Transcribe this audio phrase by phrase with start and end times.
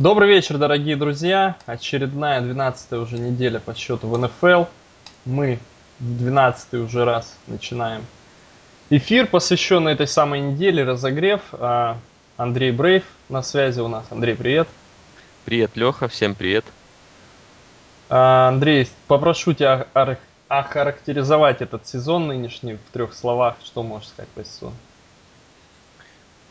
[0.00, 1.58] Добрый вечер, дорогие друзья.
[1.66, 4.64] Очередная 12 уже неделя по счету в НФЛ.
[5.26, 5.58] Мы
[5.98, 8.06] в 12 уже раз начинаем
[8.88, 11.42] эфир, посвященный этой самой неделе, разогрев.
[11.52, 11.98] А,
[12.38, 14.06] Андрей Брейв на связи у нас.
[14.08, 14.68] Андрей, привет.
[15.44, 16.64] Привет, Леха, всем привет.
[18.08, 19.86] А, Андрей, попрошу тебя
[20.48, 23.56] охарактеризовать этот сезон нынешний в трех словах.
[23.62, 24.76] Что можешь сказать по сезону?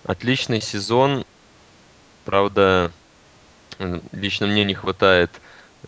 [0.04, 1.26] Отличный сезон.
[2.26, 2.92] Правда,
[4.12, 5.32] лично мне не хватает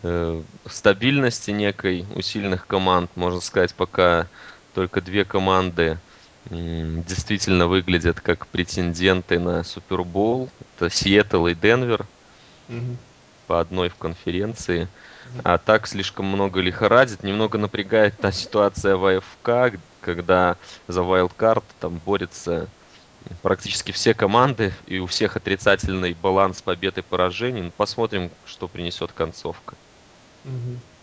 [0.03, 3.11] э, стабильности некой у сильных команд.
[3.15, 4.27] Можно сказать, пока
[4.73, 5.97] только две команды
[6.49, 10.49] действительно выглядят как претенденты на Супербол.
[10.75, 12.05] Это Сиэтл и Денвер.
[12.69, 12.97] Угу.
[13.47, 14.87] По одной в конференции.
[15.43, 17.23] А так слишком много лихорадит.
[17.23, 22.67] Немного напрягает та ситуация в АФК, когда за вайлдкарт там борется
[23.41, 27.61] практически все команды, и у всех отрицательный баланс побед и поражений.
[27.61, 29.75] Ну, посмотрим, что принесет концовка.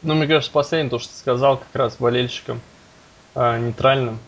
[0.02, 2.60] Ну, мне кажется, последнее, то, что ты сказал, как раз болельщикам
[3.34, 4.18] а, нейтральным,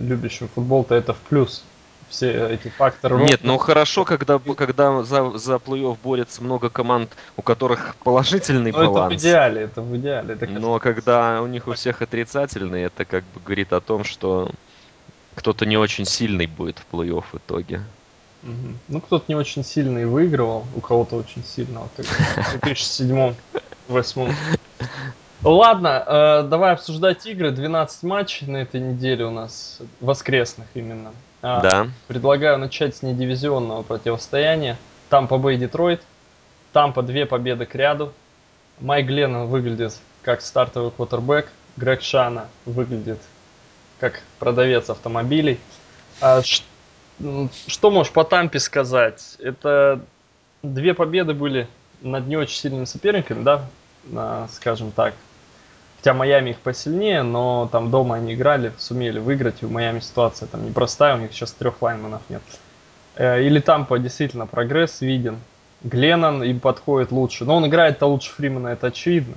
[0.00, 1.64] любящим футбол-то это в плюс.
[2.08, 3.16] Все эти факторы.
[3.24, 8.78] Нет, ну хорошо, когда, когда за, за плей-офф борется много команд, у которых положительный ну,
[8.78, 9.14] баланс.
[9.14, 10.34] Это в идеале, это в идеале.
[10.34, 14.50] Это Но когда у них у всех отрицательный, это как бы говорит о том, что
[15.34, 17.82] кто-то не очень сильный будет в плей-офф в итоге.
[18.42, 18.76] Угу.
[18.88, 21.80] Ну, кто-то не очень сильный выигрывал, у кого-то очень сильно.
[21.80, 22.56] Вот, в
[23.88, 24.34] 2007-2008.
[25.44, 27.50] Ладно, э, давай обсуждать игры.
[27.50, 31.12] 12 матчей на этой неделе у нас, воскресных именно.
[31.42, 31.88] А, да.
[32.06, 34.76] Предлагаю начать с недивизионного противостояния.
[35.08, 36.02] Тампа Бэй Детройт.
[36.72, 38.12] Тампа две победы к ряду.
[38.80, 41.50] Майк Гленнон выглядит как стартовый квотербек.
[41.76, 43.18] Грег Шана выглядит
[44.02, 45.60] как продавец автомобилей.
[46.20, 49.36] А что можешь по Тампе сказать?
[49.38, 50.00] Это
[50.64, 51.68] две победы были
[52.00, 55.14] над не очень сильными соперниками, да, скажем так.
[55.98, 60.48] Хотя Майами их посильнее, но там дома они играли, сумели выиграть, и в Майами ситуация
[60.48, 62.42] там непростая, у них сейчас трех лайнманов нет.
[63.14, 65.38] Э, или Тампа действительно прогресс виден.
[65.84, 69.34] Гленнон им подходит лучше, но он играет-то лучше Фримена, это очевидно.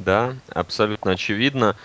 [0.00, 1.76] Да, абсолютно очевидно.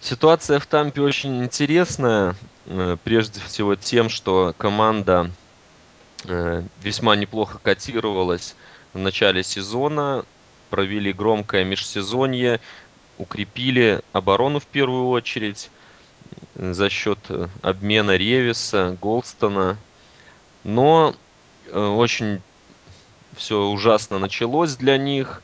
[0.00, 2.34] Ситуация в Тампе очень интересная,
[2.64, 5.30] э, прежде всего тем, что команда
[6.24, 8.56] э, весьма неплохо котировалась
[8.94, 10.24] в начале сезона,
[10.70, 12.60] провели громкое межсезонье,
[13.18, 15.70] укрепили оборону в первую очередь
[16.54, 19.76] за счет э, обмена Ревиса, Голстона.
[20.64, 21.14] Но
[21.72, 22.40] очень
[23.36, 25.42] все ужасно началось для них.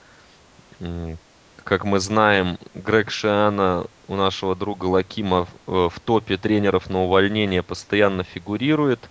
[1.67, 8.23] Как мы знаем, Грег Шиана у нашего друга Лакима в топе тренеров на увольнение постоянно
[8.23, 9.11] фигурирует.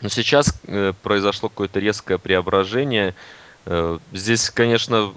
[0.00, 3.16] Но сейчас э, произошло какое-то резкое преображение.
[3.66, 5.12] Э, здесь, конечно,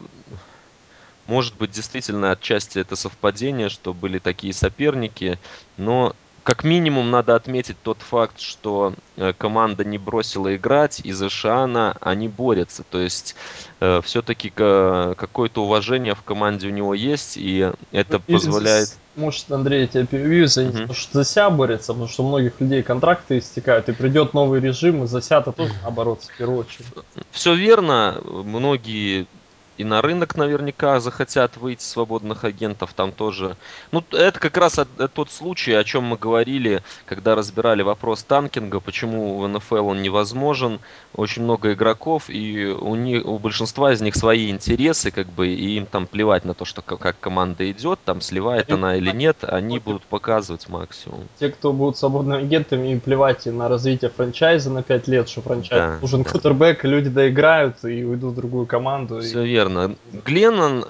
[1.28, 5.38] может быть действительно отчасти это совпадение, что были такие соперники,
[5.78, 11.30] но как минимум надо отметить тот факт, что э, команда не бросила играть, и за
[11.30, 12.84] Шиана они борются.
[12.84, 13.36] То есть
[13.80, 18.88] э, все-таки какое-то уважение в команде у него есть, и это ну, позволяет...
[18.88, 20.94] Здесь, может, Андрей, я тебя перебью, за, угу.
[20.94, 25.04] что за себя борется, потому что у многих людей контракты истекают, и придет новый режим,
[25.04, 26.88] и за себя тоже бороться в первую очередь.
[27.32, 29.28] Все верно, многие
[29.78, 33.56] и на рынок наверняка захотят выйти свободных агентов, там тоже.
[33.92, 34.80] Ну, это как раз
[35.14, 40.80] тот случай, о чем мы говорили, когда разбирали вопрос танкинга, почему в НФЛ он невозможен.
[41.16, 45.78] Очень много игроков, и у, них, у большинства из них свои интересы, как бы, и
[45.78, 49.80] им там плевать на то, что как команда идет, там сливает она или нет, они
[49.80, 51.28] будут показывать максимум.
[51.40, 55.42] Те, кто будут свободными агентами, им плевать и на развитие франчайза на 5 лет, что
[55.42, 56.32] франчайз да, нужен да.
[56.32, 59.22] кутербэк, люди доиграют и уйдут в другую команду.
[59.22, 59.48] Все и...
[59.48, 59.96] верно верно.
[60.26, 60.86] Гленнон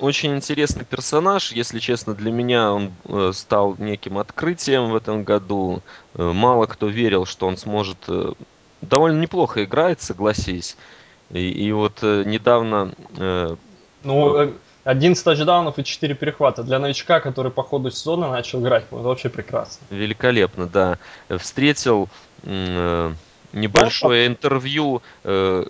[0.00, 5.82] очень интересный персонаж, если честно, для меня он э, стал неким открытием в этом году.
[6.14, 7.98] Э, мало кто верил, что он сможет...
[8.08, 8.32] Э,
[8.80, 10.76] довольно неплохо играет, согласись.
[11.30, 12.92] И, и вот недавно...
[14.02, 14.52] Ну,
[14.84, 16.62] 11 тачдаунов и 4 перехвата.
[16.62, 19.86] Для новичка, который по ходу сезона начал играть, это вообще прекрасно.
[19.88, 20.98] Великолепно, да.
[21.38, 22.10] Встретил
[23.52, 25.64] небольшое интервью Э,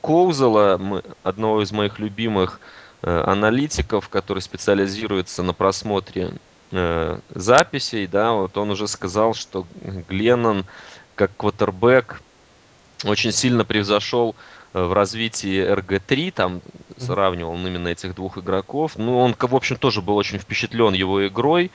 [0.00, 2.60] Коузела, одного из моих любимых
[3.02, 6.32] э, аналитиков, который специализируется на просмотре
[6.72, 9.66] э, записей, да, вот он уже сказал, что
[10.08, 10.64] Гленнон
[11.14, 12.20] как квотербек
[13.04, 14.34] очень сильно превзошел
[14.72, 16.62] в развитии RG3, там
[16.96, 18.92] сравнивал он именно этих двух игроков.
[18.96, 21.70] Ну, он, в общем, тоже был очень впечатлен его игрой.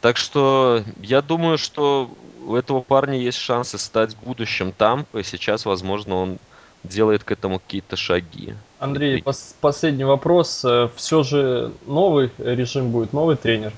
[0.00, 2.10] Так что я думаю, что
[2.44, 6.38] у этого парня есть шансы стать будущим там, и сейчас, возможно, он
[6.84, 8.54] делает к этому какие-то шаги.
[8.78, 10.64] Андрей, пос- последний вопрос.
[10.64, 13.72] Э, Все же новый режим будет, новый тренер?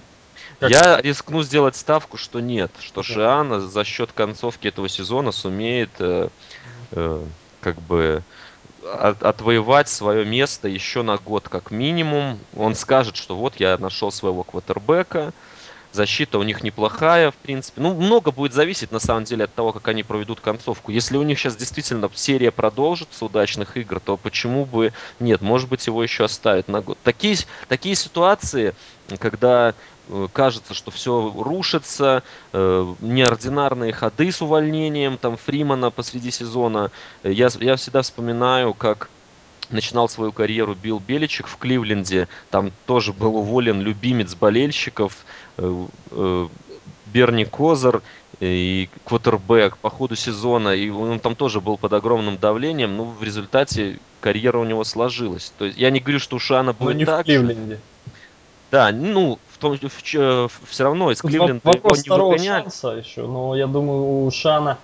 [0.60, 0.70] Как...
[0.70, 3.06] Я рискну сделать ставку, что нет, что Нет.
[3.06, 6.28] Шиана за счет концовки этого сезона сумеет э,
[6.92, 7.24] э,
[7.60, 8.22] как бы
[8.84, 12.38] от, отвоевать свое место еще на год как минимум.
[12.56, 15.32] Он скажет, что вот я нашел своего квотербека,
[15.94, 17.80] Защита у них неплохая, в принципе.
[17.80, 20.90] Ну, много будет зависеть, на самом деле, от того, как они проведут концовку.
[20.90, 25.40] Если у них сейчас действительно серия продолжится удачных игр, то почему бы нет?
[25.40, 26.98] Может быть, его еще оставят на год.
[27.04, 27.36] Такие,
[27.68, 28.74] такие ситуации,
[29.20, 29.72] когда
[30.08, 36.90] э, кажется, что все рушится, э, неординарные ходы с увольнением там Фримана посреди сезона.
[37.22, 39.10] Я, я всегда вспоминаю, как
[39.70, 42.28] начинал свою карьеру Билл Беличек в Кливленде.
[42.50, 45.24] Там тоже был уволен любимец болельщиков
[45.56, 46.48] э, э,
[47.06, 48.02] Берни Козер
[48.40, 50.70] и квотербек по ходу сезона.
[50.70, 52.96] И он там тоже был под огромным давлением.
[52.96, 55.52] Но в результате карьера у него сложилась.
[55.58, 57.22] То есть я не говорю, что у Шана будет но не так.
[57.22, 57.80] в Кливленде.
[58.70, 62.62] Да, ну, в том, в, в, все равно из Кливленда Вопрос его не выгоняли.
[62.62, 64.78] шанса еще, но я думаю, у Шана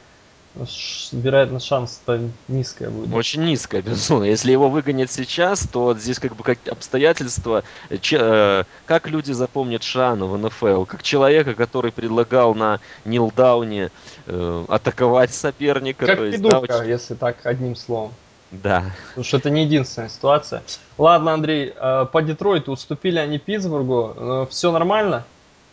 [1.12, 3.14] вероятно, шанс-то низкая будет.
[3.14, 4.24] Очень низкая, безусловно.
[4.24, 7.62] Если его выгонят сейчас, то здесь как бы как обстоятельства,
[8.00, 13.90] че, э, как люди запомнят Шана в НФЛ, как человека, который предлагал на нилдауне
[14.26, 16.06] э, атаковать соперника.
[16.06, 16.90] Как то есть, пидурка, да, очень...
[16.90, 18.12] если так одним словом.
[18.50, 18.90] Да.
[19.10, 20.64] Потому что это не единственная ситуация.
[20.98, 24.48] Ладно, Андрей, э, по Детройту уступили они Питтсбургу.
[24.50, 25.24] Все нормально?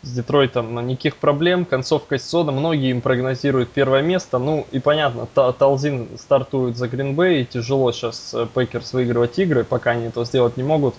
[0.02, 6.08] С Детройтом никаких проблем, концовка сезона, многие им прогнозируют первое место, ну и понятно, Талзин
[6.18, 10.94] стартует за Гринбей, тяжело сейчас э, Пейкерс выигрывать игры, пока они этого сделать не могут,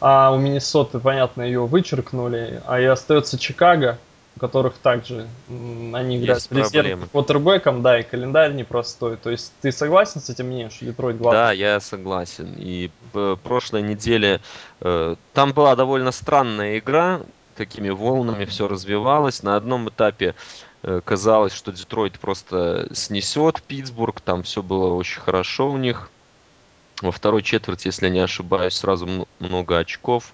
[0.00, 3.98] а у Миннесоты, понятно, ее вычеркнули, а и остается Чикаго,
[4.36, 9.16] у которых также они играют с резервным квотербеком, да, и календарь непростой.
[9.16, 11.38] То есть ты согласен с этим мнением, что Детройт главный?
[11.38, 12.54] Да, я согласен.
[12.56, 14.40] И в прошлой неделе
[14.80, 17.20] э, там была довольно странная игра,
[17.54, 19.42] такими волнами все развивалось.
[19.42, 20.34] На одном этапе
[20.82, 26.10] э, казалось, что Детройт просто снесет Питтсбург, там все было очень хорошо у них.
[27.00, 30.32] Во второй четверти, если я не ошибаюсь, сразу много очков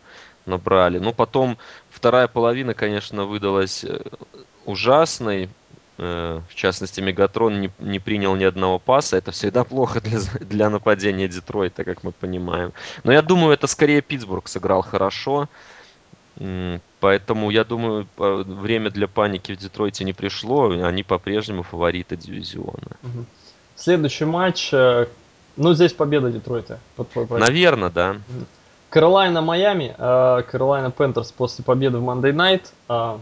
[0.49, 0.99] набрали.
[0.99, 1.59] Но потом
[1.91, 4.01] вторая половина, конечно, выдалась э,
[4.65, 5.49] ужасной.
[5.99, 9.17] Э, в частности, Мегатрон не, не принял ни одного паса.
[9.17, 12.73] Это всегда плохо для, для нападения Детройта, как мы понимаем.
[13.05, 15.49] Но я думаю, это скорее Питтсбург сыграл хорошо.
[17.01, 20.71] Поэтому, я думаю, время для паники в Детройте не пришло.
[20.71, 22.97] Они по-прежнему фавориты дивизиона.
[23.77, 24.71] Следующий матч.
[24.73, 25.07] Э,
[25.57, 26.81] ну, здесь победа Детройта.
[27.31, 28.17] Наверное, да.
[28.91, 29.95] Каролайна Майами.
[29.97, 32.63] Э, Каролайна Пантерс после победы в Monday Night.
[32.89, 33.19] Э,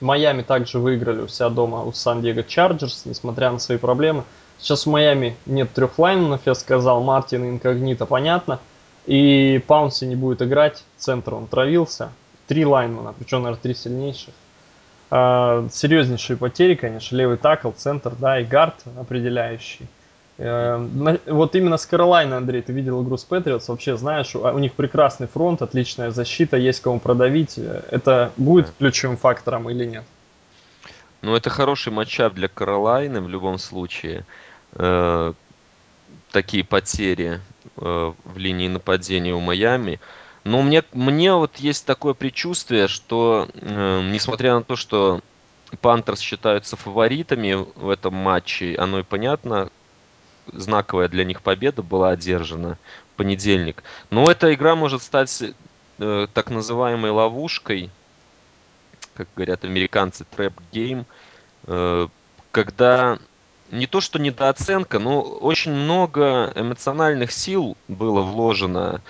[0.00, 4.24] Майами также выиграли у себя дома у Сан-Диего Чарджерс, несмотря на свои проблемы.
[4.58, 8.58] Сейчас в Майами нет трех лайнменов, я сказал, Мартин, Инкогнито, понятно.
[9.06, 12.10] И Паунси не будет играть, центр он травился
[12.46, 14.34] три лайнмана, причем, наверное, три сильнейших.
[15.10, 19.86] А, серьезнейшие потери, конечно, левый такл, центр, да, и гард определяющий.
[20.38, 24.72] А, вот именно с Каролайной, Андрей, ты видел игру с Патриотс, вообще знаешь, у них
[24.72, 27.58] прекрасный фронт, отличная защита, есть кому продавить.
[27.58, 30.04] Это будет ключевым фактором или нет?
[31.22, 34.26] Ну, это хороший матчап для Каролайны в любом случае.
[34.72, 35.32] Э,
[36.32, 37.40] такие потери
[37.76, 40.00] э, в линии нападения у Майами.
[40.44, 45.20] Но мне, мне вот есть такое предчувствие, что э, несмотря на то, что
[45.80, 49.70] Пантерс считаются фаворитами в этом матче, оно и понятно,
[50.52, 52.76] знаковая для них победа была одержана
[53.12, 53.82] в понедельник.
[54.10, 55.42] Но эта игра может стать
[55.98, 57.90] э, так называемой ловушкой,
[59.14, 61.06] как говорят американцы, trap game,
[61.66, 62.08] э,
[62.50, 63.18] когда
[63.70, 69.00] не то что недооценка, но очень много эмоциональных сил было вложено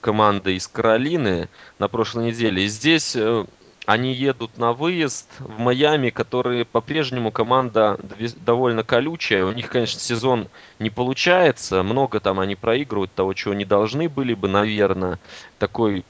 [0.00, 1.48] команда из Каролины
[1.78, 2.64] на прошлой неделе.
[2.64, 3.44] И здесь э,
[3.86, 7.98] они едут на выезд в Майами, который по-прежнему команда
[8.44, 9.44] довольно колючая.
[9.44, 10.48] У них, конечно, сезон
[10.80, 11.84] не получается.
[11.84, 15.20] Много там они проигрывают того, чего не должны были бы, наверное.
[15.60, 16.04] Такой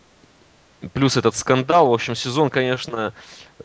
[0.95, 1.88] плюс этот скандал.
[1.88, 3.12] В общем, сезон, конечно,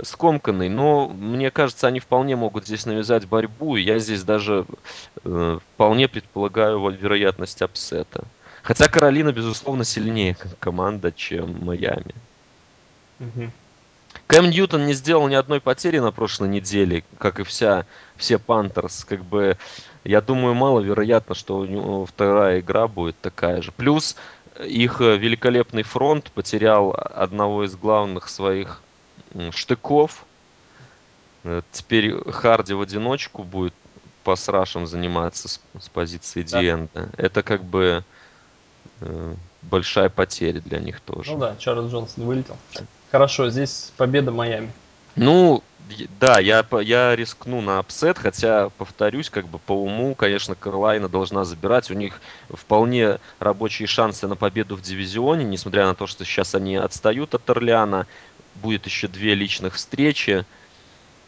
[0.01, 3.77] скомканный, но мне кажется, они вполне могут здесь навязать борьбу.
[3.77, 4.65] И я здесь даже
[5.23, 8.25] э, вполне предполагаю вероятность upset а.
[8.63, 12.13] Хотя Каролина, безусловно, сильнее команда, чем Майами.
[13.19, 13.51] Угу.
[14.27, 17.85] Кэм Ньютон не сделал ни одной потери на прошлой неделе, как и вся,
[18.17, 19.03] все Пантерс.
[19.03, 19.57] Как бы,
[20.03, 23.71] я думаю, маловероятно, что у него вторая игра будет такая же.
[23.71, 24.15] Плюс
[24.59, 28.81] их великолепный фронт потерял одного из главных своих
[29.51, 30.25] штыков.
[31.71, 33.73] Теперь Харди в одиночку будет
[34.23, 36.87] pass rush ем заниматься с, с позиции да.
[37.17, 38.20] Это как бы э,
[39.61, 41.31] большая потеря для них тоже.
[41.31, 42.57] Ну да, Чарльз Джонсон вылетел.
[43.11, 44.71] Хорошо, здесь победа Майами.
[45.15, 45.63] Ну,
[46.19, 51.43] да, я, я рискну на upset, хотя, повторюсь, как бы по уму, конечно, Каролайна должна
[51.43, 51.91] забирать.
[51.91, 56.77] У них вполне рабочие шансы на победу в дивизионе, несмотря на то, что сейчас они
[56.77, 58.07] отстают от Орлеана.
[58.55, 60.45] Будет еще две личных встречи.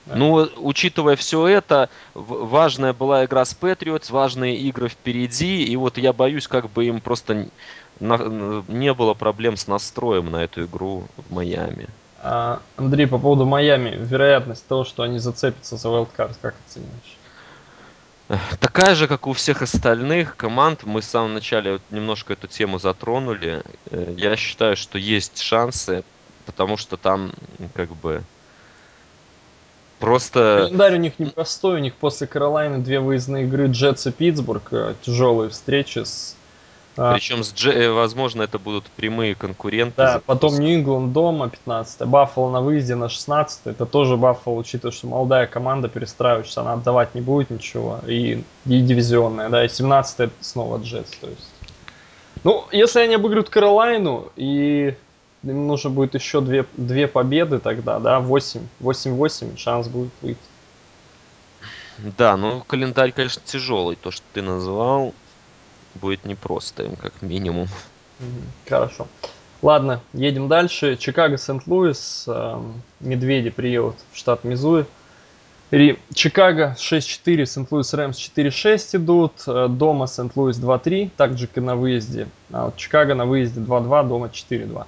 [0.06, 0.16] Да.
[0.16, 6.12] Ну, учитывая все это, важная была игра с Патриотс, важные игры впереди, и вот я
[6.12, 7.48] боюсь, как бы им просто
[8.00, 11.88] не было проблем с настроем на эту игру в Майами.
[12.22, 17.18] А, Андрей, по поводу Майами, вероятность того, что они зацепятся за wildcard, как оцениваешь?
[18.60, 20.84] Такая же, как у всех остальных команд.
[20.84, 23.62] Мы в самом начале вот немножко эту тему затронули.
[23.92, 26.04] Э, я считаю, что есть шансы,
[26.46, 27.34] потому что там
[27.74, 28.24] как бы
[30.00, 30.66] просто...
[30.66, 31.76] Календарь у них непростой.
[31.76, 34.64] У них после Каролайны две выездные игры Джетс и Питтсбург.
[34.72, 36.36] Э, Тяжелые встречи с
[36.96, 37.14] а.
[37.14, 37.90] Причем, с Дж...
[37.90, 39.96] возможно, это будут прямые конкуренты.
[39.98, 45.08] Да, потом Нью-Ингланд дома 15 Баффало на выезде на 16 Это тоже Баффало, учитывая, что
[45.08, 48.00] молодая команда перестраивается, она отдавать не будет ничего.
[48.06, 51.10] И, и дивизионная, да, и 17 это снова Джетс.
[51.20, 51.50] То есть.
[52.44, 54.96] Ну, если они обыграют Каролайну, и
[55.44, 60.40] им нужно будет еще две, две победы тогда, да, 8, 8-8, шанс будет выйти.
[62.18, 65.14] Да, ну календарь, конечно, тяжелый, то, что ты называл
[65.96, 67.68] будет непросто им, как минимум.
[68.68, 69.08] Хорошо.
[69.62, 70.98] Ладно, едем дальше.
[70.98, 72.26] Чикаго, Сент-Луис.
[72.28, 74.86] Эм, Медведи приедут в штат Мизури.
[76.14, 79.34] Чикаго 6-4, Сент-Луис Рэмс 4-6 идут.
[79.48, 82.28] Э, дома Сент-Луис 2-3, также как и на выезде.
[82.52, 84.86] А вот Чикаго на выезде 2-2, дома 4-2.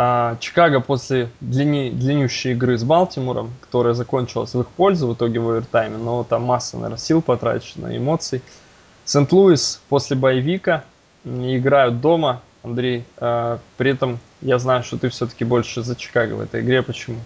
[0.00, 5.40] А Чикаго после длинней, длиннющей игры с Балтимором, которая закончилась в их пользу в итоге
[5.40, 8.40] в овертайме, но там масса, наверное, сил потрачено, эмоций.
[9.04, 10.84] Сент-Луис после боевика
[11.24, 12.42] играют дома.
[12.62, 16.84] Андрей, э, при этом я знаю, что ты все-таки больше за Чикаго в этой игре.
[16.84, 17.18] Почему?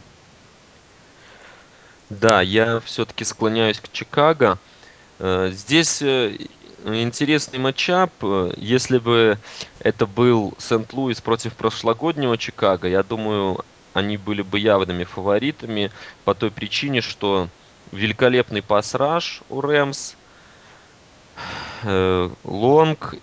[2.08, 4.56] Да, я все-таки склоняюсь к Чикаго.
[5.18, 6.38] Э, здесь э,
[6.84, 8.12] интересный матчап.
[8.56, 9.38] Если бы
[9.80, 15.90] это был Сент-Луис против прошлогоднего Чикаго, я думаю, они были бы явными фаворитами
[16.24, 17.48] по той причине, что
[17.90, 20.14] великолепный пас-раш у Рэмс–
[21.84, 23.14] Э, Лонг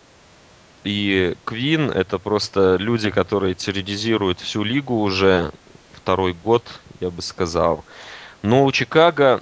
[0.83, 5.51] и Квин это просто люди, которые терроризируют всю лигу уже
[5.93, 6.63] второй год,
[6.99, 7.83] я бы сказал.
[8.41, 9.41] Но у Чикаго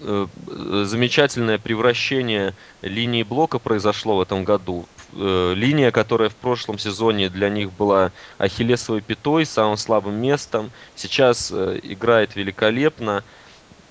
[0.00, 4.86] замечательное превращение линии блока произошло в этом году.
[5.12, 11.52] Э, линия, которая в прошлом сезоне для них была ахиллесовой пятой, самым слабым местом, сейчас
[11.52, 13.24] играет великолепно.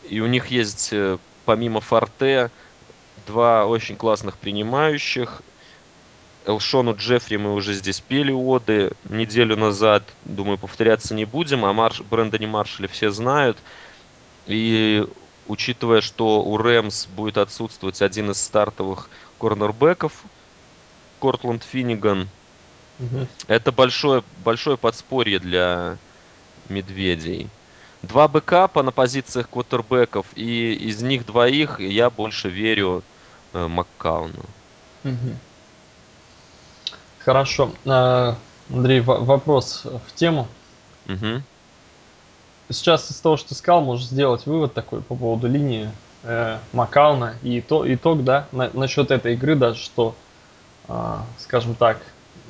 [0.10, 0.94] И у них есть
[1.46, 2.52] помимо Форте
[3.26, 5.42] два очень классных принимающих.
[6.46, 10.04] Элшону Джеффри мы уже здесь пели оды неделю назад.
[10.26, 11.66] Думаю, повторяться не будем.
[11.66, 12.02] А Марш...
[12.02, 13.58] Брэндоне Маршале все знают.
[14.48, 15.06] И
[15.50, 20.24] учитывая, что у Рэмс будет отсутствовать один из стартовых корнербеков,
[21.20, 22.30] Кортланд Финниган,
[23.00, 23.28] угу.
[23.48, 25.98] это большое, большое подспорье для
[26.70, 27.50] медведей
[28.02, 33.04] два бэкапа на позициях квотербеков, и из них двоих я больше верю
[33.54, 34.46] э, Маккауну.
[35.04, 35.36] Угу.
[37.20, 37.72] Хорошо.
[37.86, 38.36] А,
[38.72, 40.48] Андрей, вопрос в тему.
[41.08, 41.42] Угу.
[42.72, 45.90] Сейчас из того, что сказал, можешь сделать вывод такой по поводу линии
[46.24, 50.16] э, Макауна и то, итог, да, на, насчет этой игры даже, что,
[50.88, 51.98] э, скажем так,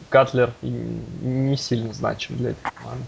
[0.09, 3.05] Катлер не сильно значим для этой команды.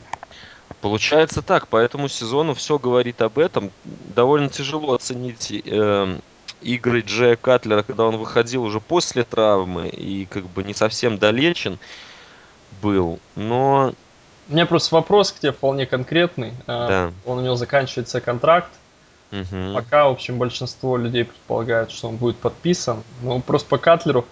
[0.80, 3.72] Получается так, по этому сезону все говорит об этом.
[4.16, 6.20] Довольно тяжело оценить э,
[6.62, 11.78] игры Джея Катлера, когда он выходил уже после травмы и как бы не совсем долечен
[12.82, 13.20] был.
[13.36, 13.94] Но...
[14.50, 16.54] У меня просто вопрос к тебе вполне конкретный.
[16.68, 17.12] Э, да.
[17.26, 18.72] Он у него заканчивается контракт.
[19.32, 19.74] Угу.
[19.74, 23.04] Пока, в общем, большинство людей предполагают, что он будет подписан.
[23.22, 24.26] Но просто по Катлеру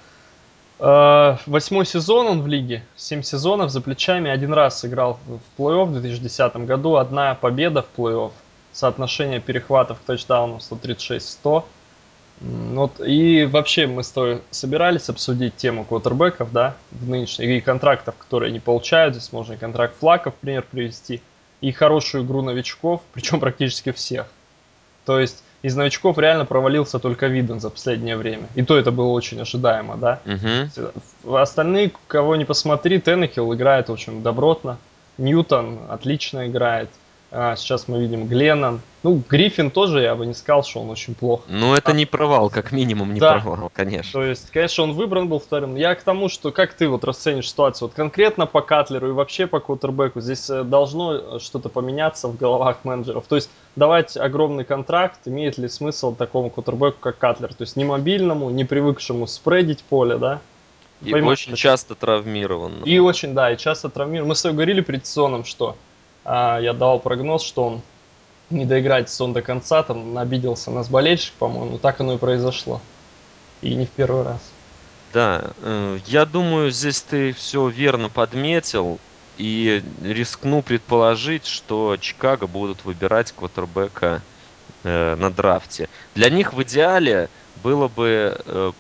[0.80, 5.86] Э, восьмой сезон он в лиге, семь сезонов за плечами, один раз сыграл в плей-офф
[5.86, 8.32] в 2010 году, одна победа в плей-офф,
[8.72, 11.66] соотношение перехватов к тачдаунам 136-100.
[12.42, 18.16] Вот, и вообще мы с тобой собирались обсудить тему квотербеков, да, в нынешней, и контрактов,
[18.18, 21.22] которые не получают, здесь можно и контракт Флаков, пример привести,
[21.60, 24.28] и хорошую игру новичков, причем практически всех.
[25.06, 28.48] То есть из новичков реально провалился только Виден за последнее время.
[28.56, 30.22] И то это было очень ожидаемо, да.
[30.26, 31.36] Угу.
[31.36, 34.78] Остальные, кого не посмотри, Теннехилл играет очень добротно.
[35.18, 36.90] Ньютон отлично играет.
[37.32, 38.82] А сейчас мы видим Гленнон.
[39.04, 41.44] Ну, Гриффин тоже, я бы не сказал, что он очень плохо.
[41.48, 43.40] Ну, это не провал, как минимум не Да.
[43.40, 44.12] провал, конечно.
[44.12, 45.76] То есть, конечно, он выбран был вторым.
[45.76, 49.46] Я к тому, что как ты вот расценишь ситуацию вот конкретно по Катлеру и вообще
[49.46, 53.26] по квотербеку, здесь э, должно э, что-то поменяться в головах менеджеров.
[53.30, 57.54] То есть давать огромный контракт, имеет ли смысл такому квотербеку, как Катлер?
[57.54, 60.42] То есть не мобильному, не привыкшему спредить поле, да?
[61.04, 61.62] И Поймать очень это.
[61.62, 62.82] часто травмирован.
[62.84, 64.28] И очень, да, и часто травмируем.
[64.28, 65.76] Мы с тобой говорили перед сезоном, что а,
[66.26, 67.82] я давал прогноз, что он
[68.50, 71.78] не доиграет сезон до конца, там обиделся нас болельщик, по-моему.
[71.78, 72.82] Так оно и произошло.
[73.62, 74.40] И не в первый раз.
[75.14, 79.00] Да, э, я думаю, здесь ты все верно подметил.
[79.38, 84.22] И рискну предположить, что Чикаго будут выбирать квотербека
[84.84, 85.88] э, на драфте.
[86.14, 87.30] Для них в идеале
[87.64, 88.72] было бы э,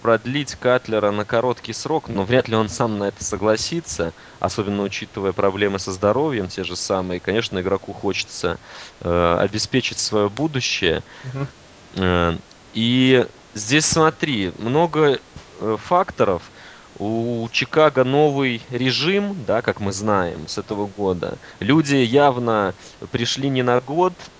[0.00, 5.32] продлить Катлера на короткий срок, но вряд ли он сам на это согласится, особенно учитывая
[5.32, 7.20] проблемы со здоровьем те же самые.
[7.20, 8.60] Конечно, игроку хочется
[9.00, 11.04] э, обеспечить свое будущее.
[11.22, 11.48] Мгм.
[11.96, 12.38] Э,
[12.72, 15.20] И здесь смотри, много
[15.60, 16.52] э, факторов.
[16.94, 21.40] У Чикаго новый режим, да, как мы знаем, с этого года.
[21.60, 22.74] Люди явно
[23.10, 24.30] пришли не на год,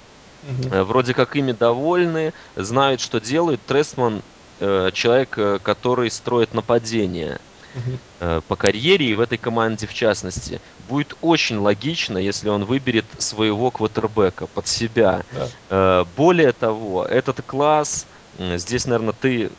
[0.71, 3.67] э, вроде как ими довольны, знают, что делают.
[3.67, 4.25] Трестман
[4.61, 7.39] э, человек, э, который строит нападение
[8.21, 10.61] э, по карьере и в этой команде в частности.
[10.89, 15.23] Будет очень логично, если он выберет своего квотербека под себя.
[15.33, 15.49] Да.
[15.71, 18.07] Э, Более того, этот класс,
[18.39, 19.51] здесь, наверное, ты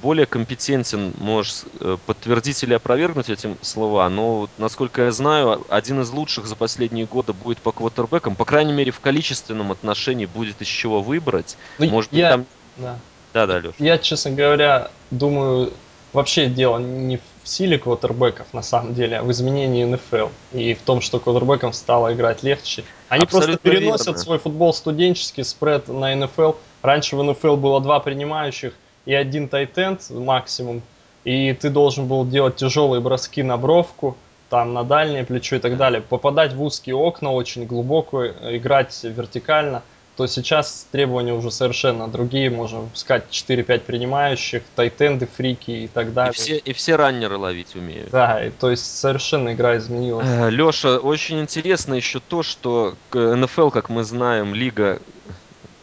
[0.00, 1.64] более компетентен, можешь
[2.06, 7.32] подтвердить или опровергнуть эти слова, но, насколько я знаю, один из лучших за последние годы
[7.32, 11.56] будет по квотербекам, по крайней мере, в количественном отношении будет из чего выбрать.
[11.78, 12.46] Ну, Может быть, я, там...
[12.76, 12.98] да.
[13.34, 13.74] Да-да, Леш.
[13.78, 15.72] Я, честно говоря, думаю,
[16.12, 20.28] вообще дело не в силе квотербеков, на самом деле, а в изменении НФЛ.
[20.52, 22.84] И в том, что квотербекам стало играть легче.
[23.08, 24.20] Они Абсолютно просто переносят верно.
[24.20, 26.52] свой футбол студенческий спред на НФЛ.
[26.82, 28.72] Раньше в НФЛ было два принимающих
[29.04, 30.82] и один тайтенд максимум.
[31.24, 34.16] И ты должен был делать тяжелые броски на бровку,
[34.48, 36.00] там на дальнее плечо и так далее.
[36.00, 39.82] Попадать в узкие окна очень глубоко, э, играть вертикально
[40.16, 42.48] то сейчас требования уже совершенно другие.
[42.50, 46.32] Можем выпускать 4-5 принимающих, тайтенды, фрики и так И далее.
[46.32, 48.10] все, и все раннеры ловить умеют.
[48.10, 50.26] Да, и, то есть совершенно игра изменилась.
[50.52, 55.00] Леша, очень интересно еще то, что НФЛ, как мы знаем, лига,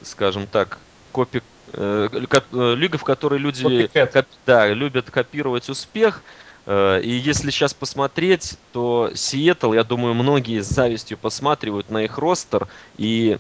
[0.01, 0.77] скажем так,
[1.11, 1.41] копи,
[1.73, 6.21] э, э, лига, в которой люди коп- да, любят копировать успех.
[6.65, 12.17] Э, И если сейчас посмотреть, то Сиэтл, я думаю, многие с завистью посматривают на их
[12.17, 12.67] ростер
[12.97, 13.39] и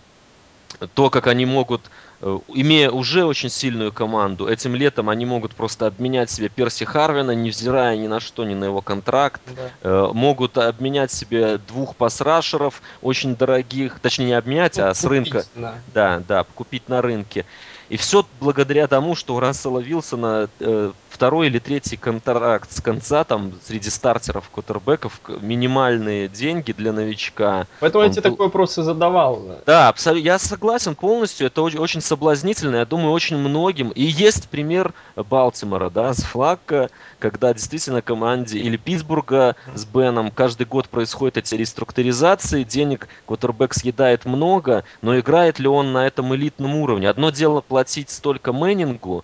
[0.93, 1.81] то, как они могут,
[2.21, 7.31] э, имея уже очень сильную команду, этим летом они могут просто обменять себе Перси Харвина,
[7.31, 9.41] невзирая ни на что, ни на его контракт.
[9.55, 9.69] Да.
[9.81, 15.45] Э, Могут обменять себе двух пасрашеров очень дорогих, точнее не обменять, Ну, а с рынка.
[15.55, 15.75] Да.
[15.93, 17.45] Да, да, купить на рынке.
[17.89, 23.23] И все благодаря тому, что у Рассела Вилсона э, второй или третий контракт с конца,
[23.23, 27.67] там, среди стартеров, кутербеков, минимальные деньги для новичка.
[27.79, 29.41] Поэтому я Он тебе был- такой вопрос и задавал.
[29.65, 30.25] да, абсолютно.
[30.25, 31.47] Я согласен полностью.
[31.47, 32.77] Это очень, очень соблазнительно.
[32.77, 33.89] Я думаю, очень многим.
[33.89, 40.65] И есть пример Балтимора, да, с Флакко, когда действительно команде или Питтсбурга с Беном каждый
[40.65, 46.75] год происходят эти реструктуризации, денег квотербек съедает много, но играет ли он на этом элитном
[46.77, 47.09] уровне?
[47.09, 49.23] Одно дело платить столько Мэннингу,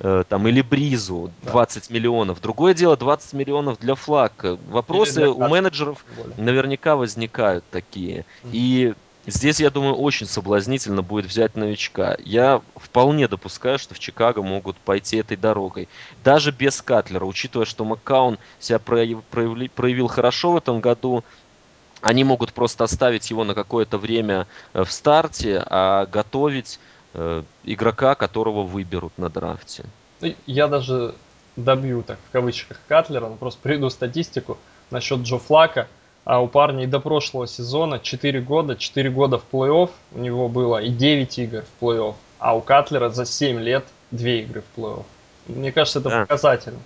[0.00, 1.52] э, там, или Бризу, Да.
[1.52, 2.40] 20 миллионов.
[2.40, 4.58] Другое дело 20 миллионов для Флакко.
[4.68, 6.34] Вопросы для у менеджеров более.
[6.36, 8.24] наверняка возникают такие.
[8.52, 8.94] И
[9.26, 12.16] здесь, я думаю, очень соблазнительно будет взять новичка.
[12.24, 15.88] Я вполне допускаю, что в Чикаго могут пойти этой дорогой.
[16.24, 21.24] Даже без Катлера, учитывая, что Маккаун себя прояв- проявли- проявил хорошо в этом году,
[22.00, 26.78] они могут просто оставить его на какое-то время э, в старте, а готовить
[27.14, 29.84] э, игрока, которого выберут на драфте.
[30.20, 31.14] Ну, Я даже
[31.56, 34.58] добью, так в кавычках, Катлера, но просто приведу статистику
[34.90, 35.88] насчет Джо Флака.
[36.24, 40.48] А у парня и до прошлого сезона 4 года, 4 года в плей-офф у него
[40.48, 42.14] было и 9 игр в плей-офф.
[42.38, 45.04] А у Катлера за 7 лет 2 игры в плей-офф.
[45.46, 46.20] Мне кажется, это Да.
[46.26, 46.80] показательно.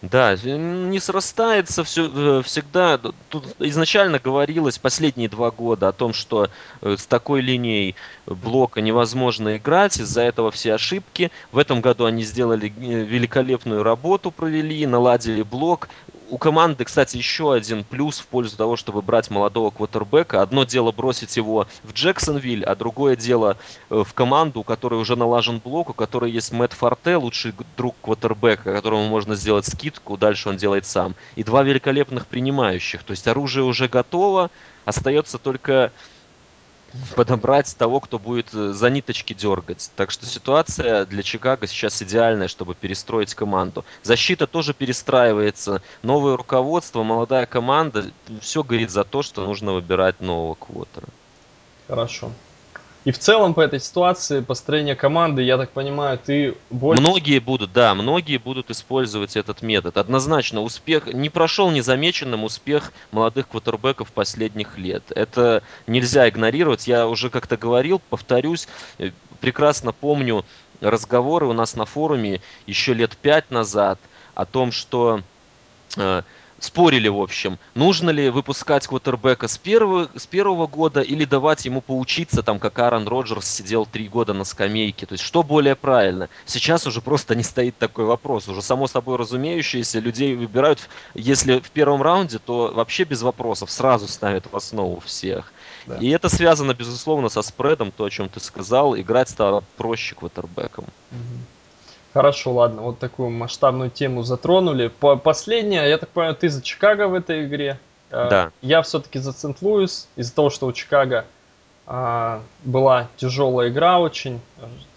[0.00, 2.98] Да, э, не срастается все всегда.
[3.28, 6.48] Тут изначально говорилось последние два года о том, что
[6.80, 7.94] э, с такой линией
[8.26, 11.30] блока невозможно играть, из-за этого все ошибки.
[11.50, 15.88] В этом году они сделали э, великолепную работу, провели, наладили блок.
[16.30, 20.40] у команды, кстати, еще один плюс в пользу того, чтобы брать молодого квотербека.
[20.40, 23.56] Одно дело бросить его в Джексонвиль, а другое дело
[23.90, 27.96] э, в команду, у которой уже налажен блок, у которой есть Мэтт Форте, лучший друг
[28.00, 31.14] квотербека, которому можно сделать скидку, дальше он делает сам.
[31.36, 33.02] И два великолепных принимающих.
[33.02, 34.50] То есть оружие уже готово,
[34.84, 35.92] остается только
[37.16, 39.90] подобрать того, кто будет э, за ниточки дергать.
[39.96, 43.84] Так что ситуация для Чикаго сейчас идеальная, чтобы перестроить команду.
[44.02, 48.10] Защита тоже перестраивается, новое руководство, молодая команда.
[48.40, 51.08] Все говорит за то, что нужно выбирать нового квотера.
[51.88, 52.32] Хорошо.
[53.04, 57.00] И в целом по этой ситуации построение команды, я так понимаю, ты больше...
[57.00, 59.96] Многие будут, да, многие будут использовать этот метод.
[59.96, 65.02] Однозначно, успех не прошел незамеченным успех молодых квотербеков последних лет.
[65.14, 66.86] Это нельзя игнорировать.
[66.86, 69.10] Я уже как-то говорил, повторюсь, э,
[69.40, 70.44] прекрасно помню
[70.80, 73.98] разговоры у нас на форуме еще лет пять назад
[74.34, 75.22] о том, что
[75.96, 76.22] э,
[76.64, 81.80] спорили, в общем, нужно ли выпускать квотербека с первого, с первого года или давать ему
[81.80, 85.06] поучиться, там, как Аарон Роджерс сидел три года на скамейке.
[85.06, 86.28] То есть, что более правильно?
[86.46, 88.48] Сейчас уже просто не стоит такой вопрос.
[88.48, 94.06] Уже само собой разумеющееся, людей выбирают, если в первом раунде, то вообще без вопросов сразу
[94.06, 95.52] ставят в основу всех.
[95.86, 95.96] Да.
[95.98, 98.96] И это связано, безусловно, со спредом, то, о чем ты сказал.
[98.96, 100.84] Играть стало проще квотербеком.
[101.10, 101.40] Угу.
[102.12, 104.88] Хорошо, ладно, вот такую масштабную тему затронули.
[104.88, 107.78] По последнее, я так понимаю, ты за Чикаго в этой игре.
[108.10, 108.50] Э, да.
[108.60, 111.24] Я все-таки за Сент-Луис, из-за того, что у Чикаго
[111.86, 114.40] а, была тяжелая игра очень,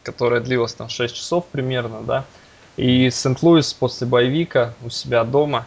[0.04, 2.25] которая длилась там 6 часов примерно, да.
[2.75, 5.65] И Сент-Луис после боевика у себя дома,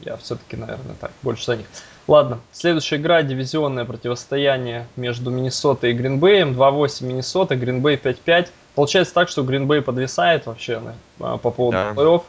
[0.00, 1.66] я все-таки, наверное, так, больше за них.
[2.08, 6.60] Ладно, следующая игра, дивизионное противостояние между Миннесотой и Гринбеем.
[6.60, 8.48] 2-8 Миннесота, Гринбей 5-5.
[8.74, 10.80] Получается так, что Гринбей подвисает вообще
[11.18, 11.92] по поводу да.
[11.92, 12.22] плей-офф.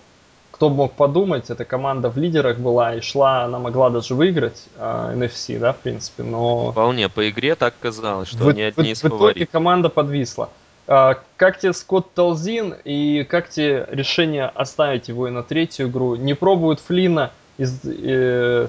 [0.51, 4.65] Кто бы мог подумать, эта команда в лидерах была и шла, она могла даже выиграть
[4.75, 6.71] э, NFC, да, в принципе, но...
[6.71, 10.49] Вполне, по игре так казалось, что в, они одни в, из В итоге команда подвисла.
[10.87, 16.15] А, как тебе Скотт Толзин и как тебе решение оставить его и на третью игру?
[16.15, 17.79] Не пробуют Флина из...
[17.85, 18.67] Э,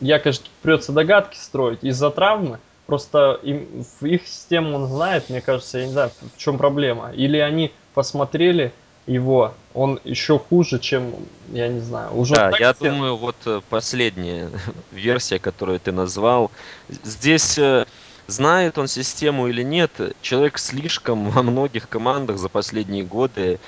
[0.00, 5.40] я, конечно, придется догадки строить из-за травмы, Просто им, в их систему он знает, мне
[5.40, 7.12] кажется, я не знаю, в чем проблема.
[7.12, 8.72] Или они посмотрели
[9.06, 11.14] его, он еще хуже, чем,
[11.52, 12.34] я не знаю, уже...
[12.34, 12.90] Да, я все...
[12.90, 14.50] думаю, вот э, последняя
[14.92, 16.50] версия, которую ты назвал,
[16.88, 17.86] здесь э,
[18.26, 19.90] знает он систему или нет,
[20.22, 23.58] человек слишком во многих командах за последние годы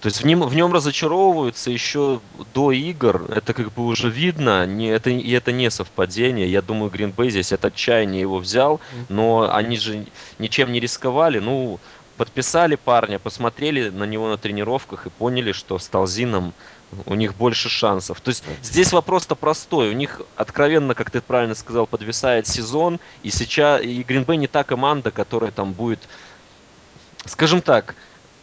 [0.00, 2.20] то есть в нем, в нем разочаровываются еще
[2.54, 6.50] до игр, это как бы уже видно, не, это, и это не совпадение.
[6.50, 10.06] Я думаю, Гринбей здесь от отчаяния его взял, но они же
[10.40, 11.38] ничем не рисковали.
[11.38, 11.78] Ну,
[12.16, 16.52] подписали парня, посмотрели на него на тренировках и поняли, что с Талзином
[17.04, 18.20] у них больше шансов.
[18.20, 19.90] То есть здесь вопрос-то простой.
[19.90, 24.64] У них откровенно, как ты правильно сказал, подвисает сезон, и сейчас и Гринбей не та
[24.64, 26.00] команда, которая там будет,
[27.24, 27.94] скажем так,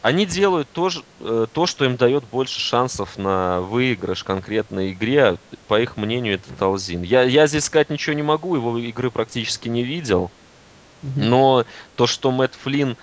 [0.03, 0.89] они делают то,
[1.21, 5.37] э, то, что им дает больше шансов на выигрыш конкретной игре.
[5.69, 7.03] По их мнению, это Талзин.
[7.03, 10.29] Я, я здесь сказать ничего не могу, его игры практически не видел.
[11.15, 12.97] Но то, что Мэтт Флинн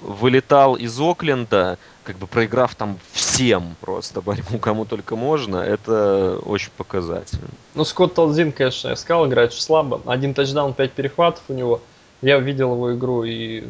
[0.00, 6.70] вылетал из Окленда, как бы проиграв там всем просто борьбу, кому только можно, это очень
[6.76, 7.48] показательно.
[7.74, 10.00] Ну, Скотт Талзин, конечно, я сказал, играет слабо.
[10.06, 11.80] Один тачдаун, пять перехватов у него.
[12.22, 13.64] Я видел его игру и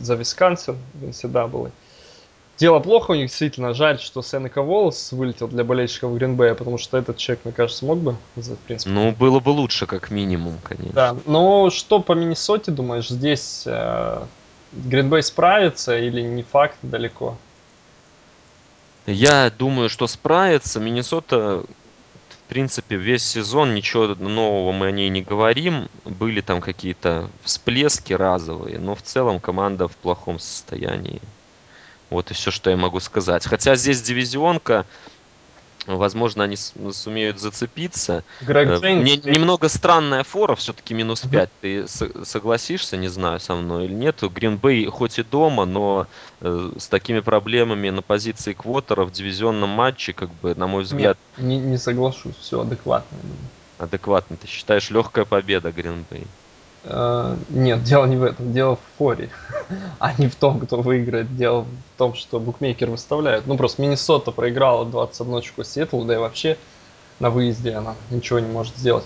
[0.00, 1.70] за Висконсин NCAA.
[2.58, 3.72] Дело плохо у них, действительно.
[3.72, 7.98] Жаль, что Сенека Волос вылетел для болельщиков Гринбея, потому что этот человек, мне кажется, смог
[7.98, 8.90] бы, в принципе.
[8.90, 10.92] Ну, было бы лучше, как минимум, конечно.
[10.92, 14.22] Да, но что по Миннесоте, думаешь, здесь э,
[14.72, 17.38] Гринбей справится или не факт далеко?
[19.06, 20.80] Я думаю, что справится.
[20.80, 21.62] Миннесота
[22.50, 25.88] принципе, весь сезон ничего нового мы о ней не говорим.
[26.04, 31.22] Были там какие-то всплески разовые, но в целом команда в плохом состоянии.
[32.10, 33.46] Вот и все, что я могу сказать.
[33.46, 34.84] Хотя здесь дивизионка,
[35.86, 38.22] Возможно, они сумеют зацепиться.
[38.42, 39.02] Грег э, Джеймс.
[39.02, 41.50] Мне немного странная фора, все-таки минус 5.
[41.60, 44.22] Ты согласишься, не знаю, со мной или нет.
[44.22, 46.06] Гринбей хоть и дома, но
[46.40, 51.16] э, с такими проблемами на позиции квотера в дивизионном матче, как бы, на мой взгляд...
[51.38, 53.18] Нет, не, не соглашусь, все адекватно.
[53.78, 54.36] Адекватно.
[54.36, 56.26] Ты считаешь, легкая победа Гринбей?
[56.82, 59.28] Uh, нет, дело не в этом, дело в форе,
[59.98, 61.36] а не в том, кто выиграет.
[61.36, 63.46] Дело в том, что букмекер выставляет.
[63.46, 66.56] Ну, просто Миннесота проиграла 21 очко Сиэтлу, да и вообще
[67.18, 69.04] на выезде она ничего не может сделать.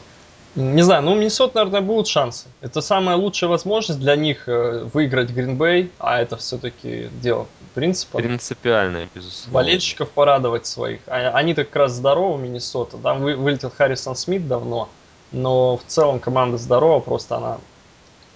[0.55, 2.47] Не знаю, ну у Миннесот, наверное, будут шансы.
[2.61, 8.19] Это самая лучшая возможность для них э, выиграть Гринбей, а это все-таки дело принципа.
[8.19, 9.53] Принципиальное, безусловно.
[9.53, 11.01] Болельщиков порадовать своих.
[11.09, 12.99] А, они-то как раз здоровы, Миннесота.
[12.99, 14.89] Там вылетел Харрисон Смит давно,
[15.35, 17.59] но в целом команда здорова, просто она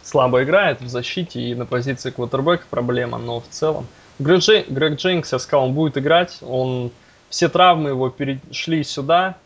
[0.03, 3.87] слабо играет в защите и на позиции квотербека проблема, но в целом.
[4.19, 6.91] Грег, Джей, Грег Джейнкс, я сказал, он будет играть, он
[7.29, 9.37] все травмы его перешли сюда,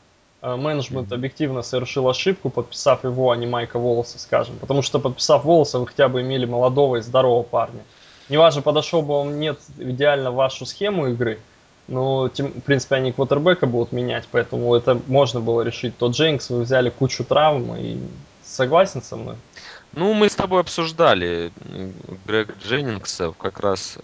[0.43, 4.59] Э, менеджмент объективно совершил ошибку, подписав его, а не Майка Волоса, скажем.
[4.59, 7.83] Потому что подписав Волоса, вы хотя бы имели молодого и здорового парня.
[8.29, 11.39] Неважно, подошел бы он нет идеально в вашу схему игры,
[11.93, 15.97] но, тем, в принципе, они квотербека будут менять, поэтому это можно было решить.
[15.99, 17.99] То Джейнкс вы взяли кучу травм и
[18.43, 19.37] согласен со мной?
[19.93, 21.53] Ну, мы с тобой обсуждали
[22.27, 23.99] Грег Дженнингса, как раз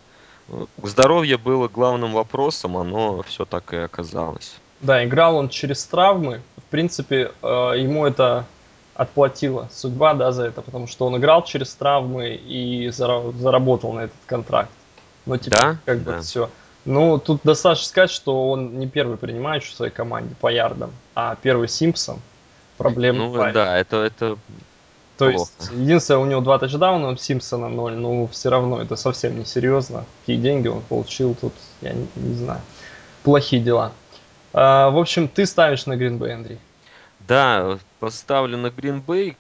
[0.83, 4.57] здоровье было главным вопросом, оно все так и оказалось.
[4.81, 6.43] Да, играл он через травмы.
[6.59, 7.47] В принципе, э,
[7.77, 8.45] ему это
[8.95, 14.17] отплатила судьба, да, за это, потому что он играл через травмы и заработал на этот
[14.27, 14.71] контракт.
[15.25, 15.79] Но теперь да?
[15.87, 16.13] как да.
[16.13, 16.51] бы все.
[16.85, 21.37] Ну, тут достаточно сказать, что он не первый принимающий в своей команде по ярдам, а
[21.37, 22.21] первый Симпсон.
[22.79, 23.19] Проблема.
[23.19, 23.55] Ну, парень.
[23.55, 24.39] да, это, это
[25.19, 25.51] То плохо.
[25.59, 30.05] есть, единственное, у него два тачдауна, Симпсона ноль, но все равно это совсем не серьезно.
[30.21, 32.61] Какие деньги он получил тут, я не, не знаю.
[33.25, 33.93] Плохие дела.
[34.53, 36.59] А, в общем, ты ставишь на Гринбей, Андрей.
[37.27, 39.37] Да, поставлю на Гринбей.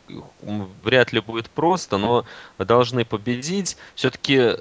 [0.82, 2.24] Вряд ли будет просто, но
[2.58, 3.78] должны победить.
[3.94, 4.56] Все-таки